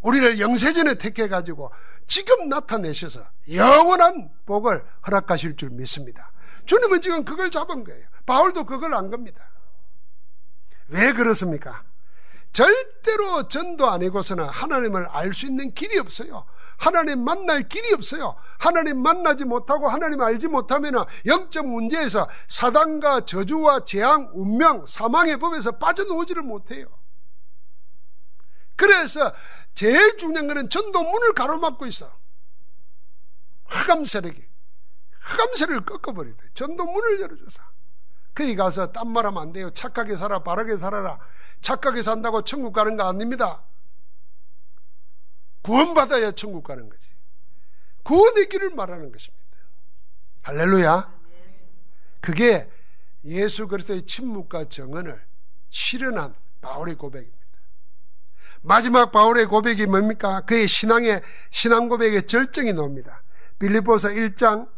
우리를 0.00 0.40
영세전에 0.40 0.94
택해가지고 0.94 1.70
지금 2.06 2.48
나타내셔서 2.48 3.26
영원한 3.52 4.30
복을 4.46 4.84
허락하실 5.06 5.56
줄 5.56 5.70
믿습니다. 5.70 6.32
주님은 6.66 7.00
지금 7.00 7.24
그걸 7.24 7.50
잡은 7.50 7.84
거예요. 7.84 8.06
바울도 8.26 8.64
그걸 8.64 8.94
안 8.94 9.10
겁니다. 9.10 9.48
왜 10.88 11.12
그렇습니까? 11.12 11.84
절대로 12.52 13.48
전도 13.48 13.88
아니고서는 13.88 14.44
하나님을 14.46 15.06
알 15.08 15.32
수 15.34 15.46
있는 15.46 15.72
길이 15.74 15.98
없어요. 15.98 16.46
하나님 16.78 17.24
만날 17.24 17.68
길이 17.68 17.92
없어요. 17.92 18.36
하나님 18.58 19.02
만나지 19.02 19.44
못하고 19.44 19.88
하나님 19.88 20.22
알지 20.22 20.48
못하면 20.48 21.04
영적 21.26 21.66
문제에서 21.66 22.28
사단과 22.48 23.26
저주와 23.26 23.84
재앙, 23.84 24.30
운명, 24.32 24.86
사망의 24.86 25.38
법에서 25.38 25.72
빠져나오지를 25.72 26.42
못해요. 26.42 26.86
그래서 28.76 29.32
제일 29.74 30.16
중요한 30.16 30.46
것은 30.46 30.70
전도문을 30.70 31.34
가로막고 31.34 31.84
있어. 31.86 32.10
흑암 33.66 34.04
세력이. 34.04 34.46
흑암 35.20 35.54
세력을 35.54 35.84
꺾어버리대. 35.84 36.44
전도문을 36.54 37.20
열어줘서. 37.20 37.60
거기 38.34 38.54
가서 38.54 38.92
딴 38.92 39.08
말하면 39.08 39.42
안 39.42 39.52
돼요. 39.52 39.70
착하게 39.70 40.14
살아, 40.14 40.44
바르게 40.44 40.76
살아라. 40.76 41.18
착하게 41.60 42.02
산다고 42.02 42.42
천국 42.42 42.72
가는 42.72 42.96
거 42.96 43.08
아닙니다. 43.08 43.64
구원받아야 45.68 46.30
천국 46.32 46.64
가는 46.64 46.88
거지. 46.88 47.06
구원의 48.02 48.48
길을 48.48 48.70
말하는 48.70 49.12
것입니다. 49.12 49.44
할렐루야. 50.40 51.18
그게 52.22 52.70
예수 53.24 53.68
그리스도의 53.68 54.06
침묵과 54.06 54.64
정언을 54.64 55.22
실현한 55.68 56.34
바울의 56.62 56.94
고백입니다. 56.94 57.36
마지막 58.62 59.12
바울의 59.12 59.44
고백이 59.44 59.86
뭡니까? 59.86 60.40
그의 60.46 60.66
신앙의 60.66 61.20
신앙 61.50 61.90
고백의 61.90 62.26
절정이 62.26 62.72
나옵니다. 62.72 63.22
빌립보서 63.58 64.08
1장 64.08 64.70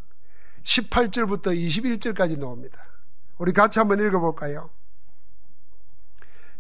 18절부터 0.65 1.57
21절까지 1.57 2.37
나옵니다. 2.37 2.83
우리 3.39 3.53
같이 3.53 3.79
한번 3.79 4.05
읽어볼까요? 4.05 4.71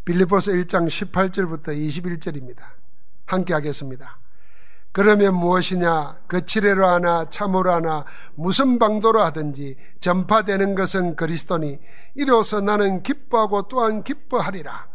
빌립보서 0.04 0.52
1장 0.52 0.86
18절부터 0.86 1.76
21절입니다. 1.76 2.62
함께 3.26 3.54
하겠습니다. 3.54 4.19
그러면 4.92 5.34
무엇이냐? 5.36 6.18
거칠애로 6.28 6.84
하나 6.86 7.30
참으로 7.30 7.72
하나 7.72 8.04
무슨 8.34 8.78
방도로 8.78 9.20
하든지 9.22 9.76
전파되는 10.00 10.74
것은 10.74 11.14
그리스도니 11.14 11.78
이로써 12.16 12.60
나는 12.60 13.02
기뻐하고 13.02 13.68
또한 13.68 14.02
기뻐하리라. 14.02 14.88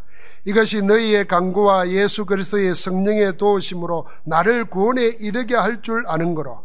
이것이 0.44 0.82
너희의 0.82 1.26
강구와 1.26 1.90
예수 1.90 2.26
그리스도의 2.26 2.76
성령의 2.76 3.38
도우심으로 3.38 4.08
나를 4.26 4.66
구원에 4.66 5.06
이르게 5.06 5.56
할 5.56 5.82
줄 5.82 6.04
아는 6.08 6.36
거로 6.36 6.64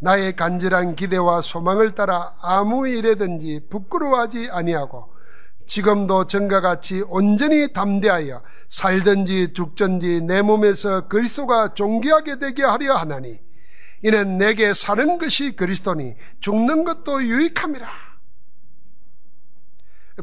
나의 0.00 0.36
간절한 0.36 0.94
기대와 0.94 1.40
소망을 1.40 1.94
따라 1.94 2.34
아무 2.40 2.88
일에든지 2.88 3.66
부끄러워하지 3.68 4.48
아니하고 4.52 5.17
지금도 5.68 6.26
전과 6.26 6.62
같이 6.62 7.02
온전히 7.02 7.72
담대하여 7.72 8.42
살든지 8.68 9.52
죽든지 9.52 10.22
내 10.22 10.40
몸에서 10.40 11.06
그리스도가 11.08 11.74
존귀하게 11.74 12.38
되게 12.38 12.64
하려 12.64 12.94
하나니 12.94 13.38
이는 14.02 14.38
내게 14.38 14.72
사는 14.72 15.18
것이 15.18 15.56
그리스도니 15.56 16.16
죽는 16.40 16.84
것도 16.84 17.22
유익함이라. 17.22 17.86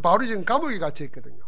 바울이 0.02 0.28
지금 0.28 0.44
감옥에 0.44 0.80
갇혀 0.80 1.06
있거든요. 1.06 1.44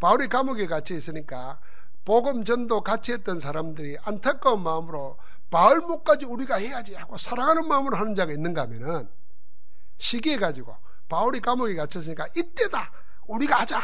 바울이 0.00 0.28
감옥에 0.28 0.66
갇혀 0.66 0.94
있으니까 0.94 1.60
복음 2.04 2.44
전도 2.44 2.80
같이 2.80 3.12
했던 3.12 3.40
사람들이 3.40 3.98
안타까운 4.04 4.62
마음으로 4.62 5.18
바울 5.50 5.80
목까지 5.80 6.24
우리가 6.24 6.56
해야지 6.56 6.94
하고 6.94 7.18
사랑하는 7.18 7.68
마음으로 7.68 7.96
하는 7.96 8.14
자가 8.14 8.32
있는가 8.32 8.62
하면은 8.62 9.08
시기해 9.98 10.38
가지고 10.38 10.76
바울이 11.08 11.40
감옥에 11.40 11.74
갇혔으니까 11.74 12.26
이때다 12.36 12.90
우리가 13.26 13.60
하자. 13.60 13.80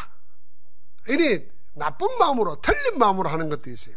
이니 1.08 1.48
나쁜 1.74 2.18
마음으로 2.18 2.60
틀린 2.60 2.98
마음으로 2.98 3.28
하는 3.28 3.48
것도 3.48 3.70
있어요. 3.70 3.96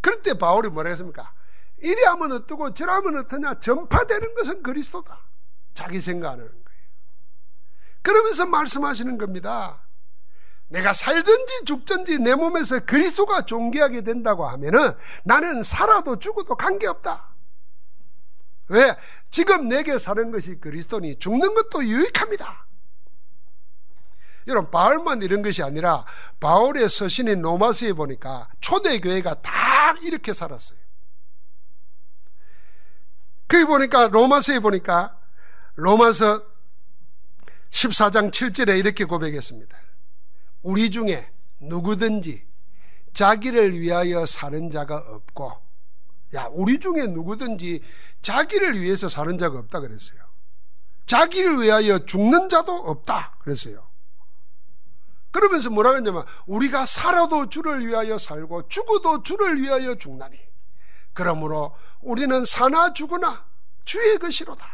그럴 0.00 0.22
때 0.22 0.34
바울이 0.34 0.68
뭐라 0.68 0.90
했습니까? 0.90 1.32
이리 1.78 2.02
하면 2.04 2.32
어떠고 2.32 2.74
저리 2.74 2.90
하면 2.90 3.18
어떠냐 3.18 3.60
전파되는 3.60 4.34
것은 4.34 4.62
그리스도다. 4.62 5.20
자기 5.74 6.00
생각하는 6.00 6.44
거예요. 6.46 6.64
그러면서 8.02 8.46
말씀하시는 8.46 9.18
겁니다. 9.18 9.80
내가 10.68 10.92
살든지 10.92 11.64
죽든지 11.66 12.18
내 12.20 12.34
몸에서 12.34 12.80
그리스도가 12.80 13.42
존귀하게 13.42 14.02
된다고 14.02 14.46
하면은 14.46 14.92
나는 15.24 15.62
살아도 15.62 16.18
죽어도 16.18 16.54
관계없다. 16.54 17.34
왜? 18.68 18.96
지금 19.30 19.68
내게 19.68 19.98
사는 19.98 20.30
것이 20.30 20.58
그리스도니 20.58 21.18
죽는 21.18 21.54
것도 21.54 21.84
유익합니다. 21.84 22.66
여러분, 24.46 24.70
바울만 24.70 25.22
이런 25.22 25.42
것이 25.42 25.62
아니라 25.62 26.04
바울의 26.40 26.88
서신인 26.88 27.42
로마서에 27.42 27.94
보니까 27.94 28.48
초대 28.60 28.98
교회가 29.00 29.40
다 29.40 29.94
이렇게 30.02 30.32
살았어요. 30.32 30.78
거기 33.48 33.64
보니까 33.64 34.08
로마서에 34.08 34.58
보니까 34.58 35.18
로마서 35.76 36.44
14장 37.70 38.30
7절에 38.30 38.78
이렇게 38.78 39.04
고백했습니다. 39.04 39.76
우리 40.62 40.90
중에 40.90 41.30
누구든지 41.60 42.46
자기를 43.12 43.78
위하여 43.78 44.26
사는 44.26 44.70
자가 44.70 44.96
없고, 44.96 45.52
야, 46.34 46.48
우리 46.52 46.78
중에 46.78 47.06
누구든지 47.08 47.80
자기를 48.22 48.80
위해서 48.80 49.08
사는 49.08 49.38
자가 49.38 49.58
없다 49.58 49.80
그랬어요. 49.80 50.18
자기를 51.06 51.62
위하여 51.62 52.04
죽는 52.04 52.48
자도 52.48 52.72
없다 52.72 53.36
그랬어요. 53.40 53.86
그러면서 55.34 55.68
뭐라 55.68 55.90
그랬냐면, 55.90 56.24
우리가 56.46 56.86
살아도 56.86 57.48
주를 57.48 57.84
위하여 57.84 58.18
살고, 58.18 58.68
죽어도 58.68 59.24
주를 59.24 59.60
위하여 59.60 59.96
죽나니. 59.96 60.38
그러므로 61.12 61.74
우리는 62.00 62.44
사나 62.44 62.92
죽으나 62.92 63.44
주의 63.84 64.16
것이로다. 64.18 64.64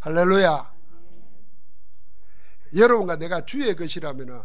할렐루야. 0.00 0.72
여러분과 2.74 3.16
내가 3.16 3.44
주의 3.44 3.74
것이라면 3.76 4.44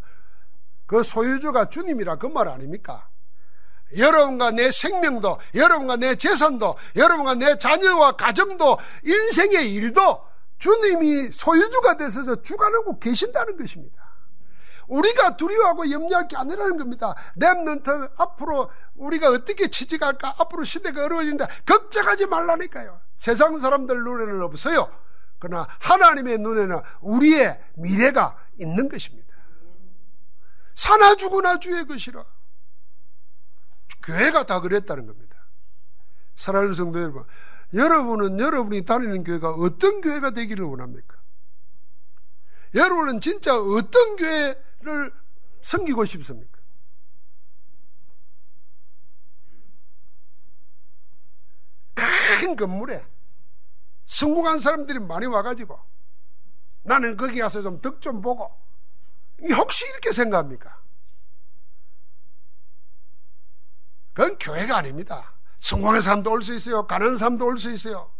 그 0.85 1.01
소유주가 1.01 1.69
주님이라 1.69 2.17
그 2.17 2.27
말 2.27 2.49
아닙니까? 2.49 3.07
여러분과 3.97 4.51
내 4.51 4.69
생명도, 4.69 5.39
여러분과 5.53 5.95
내 5.95 6.15
재산도, 6.15 6.75
여러분과 6.97 7.35
내 7.35 7.57
자녀와 7.57 8.17
가정도, 8.17 8.77
인생의 9.03 9.71
일도 9.73 10.27
주님이 10.57 11.29
소유주가 11.29 11.95
되셔서 11.95 12.41
주관하고 12.41 12.99
계신다는 12.99 13.55
것입니다. 13.57 14.04
우리가 14.87 15.37
두려워하고 15.37 15.89
염려할 15.89 16.27
게 16.27 16.37
아니라는 16.37 16.77
겁니다. 16.77 17.15
랩런트 17.39 18.11
앞으로 18.17 18.71
우리가 18.95 19.29
어떻게 19.29 19.67
취직할까? 19.67 20.35
앞으로 20.39 20.65
시대가 20.65 21.05
어려워진다. 21.05 21.47
걱정하지 21.65 22.25
말라니까요. 22.27 23.01
세상 23.17 23.59
사람들 23.59 24.03
눈에는 24.03 24.41
없어요. 24.43 24.91
그러나 25.39 25.67
하나님의 25.79 26.39
눈에는 26.39 26.79
우리의 27.01 27.59
미래가 27.75 28.37
있는 28.59 28.89
것입니다. 28.89 29.25
사나 30.75 31.15
죽으나 31.15 31.59
주의 31.59 31.85
것이라. 31.85 32.23
교회가 34.03 34.45
다 34.45 34.59
그랬다는 34.59 35.07
겁니다. 35.07 35.35
사랑하는 36.35 36.73
성도 36.73 37.01
여러분, 37.01 37.23
여러분은 37.73 38.39
여러분이 38.39 38.85
다니는 38.85 39.23
교회가 39.23 39.51
어떤 39.51 40.01
교회가 40.01 40.31
되기를 40.31 40.65
원합니까? 40.65 41.17
여러분은 42.75 43.21
진짜 43.21 43.57
어떤 43.57 44.15
교회 44.17 44.61
를 44.85 45.11
섬기고 45.63 46.05
싶습니까? 46.05 46.59
큰 52.39 52.55
건물에 52.55 53.05
성공한 54.05 54.59
사람들이 54.59 54.99
많이 54.99 55.25
와가지고 55.25 55.79
나는 56.83 57.17
거기 57.17 57.39
가서 57.39 57.61
좀 57.61 57.81
덕좀 57.81 58.21
보고 58.21 58.51
혹시 59.57 59.85
이렇게 59.89 60.13
생각합니까? 60.13 60.81
그건 64.13 64.37
교회가 64.37 64.77
아닙니다. 64.77 65.33
성공한 65.59 65.99
사람도 65.99 66.31
올 66.31 66.41
수 66.41 66.53
있어요. 66.55 66.85
가난한 66.87 67.17
사람도 67.17 67.45
올 67.45 67.57
수 67.57 67.71
있어요. 67.71 68.11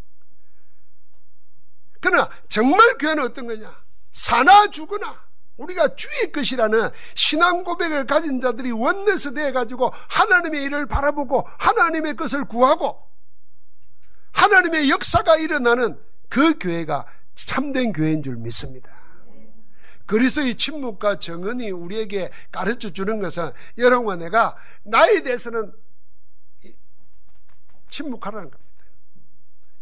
그러나 2.00 2.28
정말 2.48 2.98
교회는 2.98 3.22
어떤 3.24 3.46
거냐? 3.46 3.84
사나 4.12 4.66
죽으나 4.68 5.25
우리가 5.56 5.94
주의 5.96 6.32
것이라는 6.32 6.90
신앙 7.14 7.64
고백을 7.64 8.06
가진 8.06 8.40
자들이 8.40 8.72
원내서 8.72 9.32
되어 9.32 9.52
가지고 9.52 9.90
하나님의 10.08 10.62
일을 10.64 10.86
바라보고 10.86 11.48
하나님의 11.58 12.16
것을 12.16 12.44
구하고 12.44 13.06
하나님의 14.32 14.90
역사가 14.90 15.36
일어나는 15.36 15.98
그 16.28 16.58
교회가 16.58 17.06
참된 17.34 17.92
교회인 17.92 18.22
줄 18.22 18.36
믿습니다. 18.36 18.94
그리스도의 20.04 20.56
침묵과 20.56 21.18
정언이 21.18 21.70
우리에게 21.70 22.30
가르쳐 22.52 22.90
주는 22.90 23.20
것은 23.20 23.50
여러분과 23.78 24.16
내가 24.16 24.56
나에 24.84 25.22
대해서는 25.22 25.72
침묵하라는 27.90 28.50
겁니다. 28.50 28.84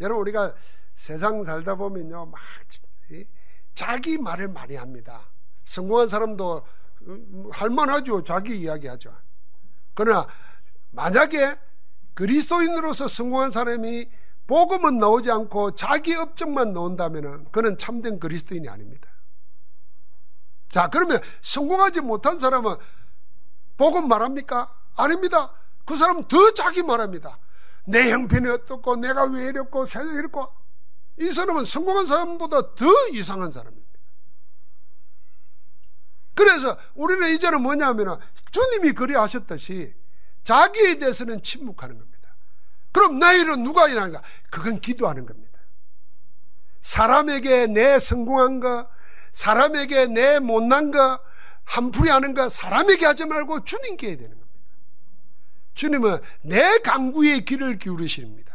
여러분 0.01 0.23
우리가 0.23 0.55
세상 0.97 1.45
살다 1.45 1.75
보면요 1.75 2.27
막 2.27 2.41
자기 3.75 4.19
말을 4.19 4.49
많이 4.49 4.77
합니다. 4.77 5.29
성공한 5.65 6.09
사람도 6.09 6.63
할만하죠. 7.53 8.25
자기 8.25 8.59
이야기하죠. 8.61 9.15
그러나 9.95 10.27
만약에 10.91 11.59
그리스도인으로서 12.15 13.09
성공한 13.09 13.51
사람이 13.51 14.09
복음은 14.47 14.99
나오지 14.99 15.31
않고 15.31 15.75
자기 15.75 16.15
업적만 16.15 16.73
나온다면 16.73 17.51
그는 17.51 17.79
참된 17.79 18.21
그리스도인이 18.21 18.69
아닙니다. 18.69 19.09
자, 20.69 20.89
그러면 20.89 21.19
성공하지 21.41 22.01
못한 22.01 22.39
사람은 22.39 22.77
복음 23.77 24.09
말합니까? 24.09 24.73
아닙니다. 24.97 25.53
그 25.85 25.97
사람은 25.97 26.25
더 26.25 26.53
자기 26.53 26.83
말합니다. 26.83 27.39
내 27.87 28.11
형편이 28.11 28.49
어떻고 28.49 28.97
내가 28.97 29.25
왜 29.25 29.49
이랬고 29.49 29.87
세상이 29.87 30.19
이랬고 30.19 30.47
이 31.21 31.33
사람은 31.33 31.65
성공한 31.65 32.07
사람보다 32.07 32.75
더 32.75 32.87
이상한 33.13 33.53
사람입니다. 33.53 33.84
그래서 36.35 36.77
우리는 36.95 37.33
이제는 37.35 37.63
뭐냐면 37.63 38.19
주님이 38.51 38.93
그리 38.93 39.15
하셨듯이 39.15 39.95
자기에 40.45 40.99
대해서는 40.99 41.43
침묵하는 41.43 41.99
겁니다. 41.99 42.35
그럼 42.93 43.19
나일은 43.19 43.65
누가 43.65 43.89
일하는가? 43.89 44.23
그건 44.51 44.81
기도하는 44.81 45.27
겁니다. 45.27 45.59
사람에게 46.83 47.67
내 47.69 47.99
성공한 47.99 48.61
거, 48.61 48.89
사람에게 49.33 50.07
내 50.07 50.39
못난 50.39 50.91
거, 50.91 51.21
한풀이 51.65 52.11
하는 52.11 52.35
거 52.35 52.49
사람에게 52.49 53.07
하지 53.07 53.25
말고 53.25 53.65
주님께 53.65 54.09
해야 54.09 54.17
되는 54.17 54.31
겁니다. 54.31 54.45
주님은 55.75 56.19
내 56.43 56.79
강구에 56.79 57.41
귀를 57.41 57.79
기울이십니다. 57.79 58.54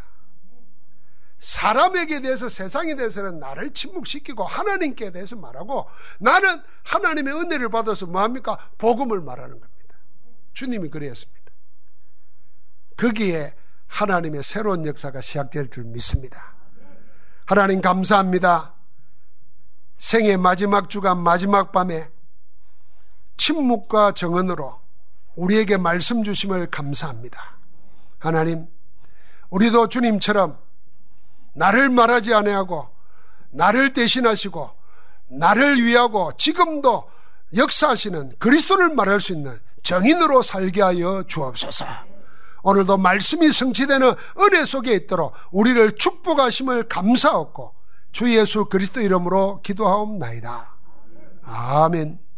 사람에게 1.40 2.22
대해서 2.22 2.50
세상에 2.50 2.96
대해서는 2.96 3.40
나를 3.40 3.74
침묵시키고 3.74 4.44
하나님께 4.44 5.12
대해서 5.12 5.36
말하고 5.36 5.88
나는 6.20 6.62
하나님의 6.84 7.34
은혜를 7.34 7.70
받아서 7.70 8.06
뭐합니까? 8.06 8.58
복음을 8.78 9.22
말하는 9.22 9.60
겁니다. 9.60 9.96
주님이 10.54 10.90
그랬습니다. 10.90 11.40
거기에 12.98 13.54
하나님의 13.88 14.44
새로운 14.44 14.86
역사가 14.86 15.22
시작될 15.22 15.70
줄 15.70 15.86
믿습니다. 15.86 16.56
하나님 17.46 17.82
감사합니다. 17.82 18.76
생의 19.98 20.38
마지막 20.38 20.90
주간 20.90 21.18
마지막 21.18 21.72
밤에 21.72 22.10
침묵과 23.38 24.12
정언으로 24.12 24.80
우리에게 25.36 25.78
말씀 25.78 26.24
주심을 26.24 26.68
감사합니다. 26.68 27.58
하나님, 28.20 28.68
우리도 29.50 29.88
주님처럼 29.88 30.60
나를 31.60 31.89
말하지 31.89 32.34
아니하고 32.34 32.88
나를 33.51 33.91
대신하시고 33.91 34.70
나를 35.32 35.84
위하고 35.84 36.32
지금도 36.38 37.03
역사하시는 37.55 38.36
그리스도를 38.39 38.95
말할 38.95 39.20
수 39.20 39.34
있는 39.34 39.60
정인으로 39.84 40.41
살게 40.41 40.82
하여 40.82 41.24
주옵소서. 41.28 41.86
오늘도 42.64 42.97
말씀이 42.97 43.51
성취되는 43.51 44.14
은혜 44.39 44.66
속에 44.66 44.93
있도록 44.93 45.34
우리를 45.51 45.95
축복하심을 45.95 46.88
감사하고 46.88 47.74
주 48.12 48.34
예수 48.34 48.66
그리스도 48.66 49.01
이름으로 49.01 49.62
기도하옵나이다. 49.62 50.70
아멘. 51.43 52.29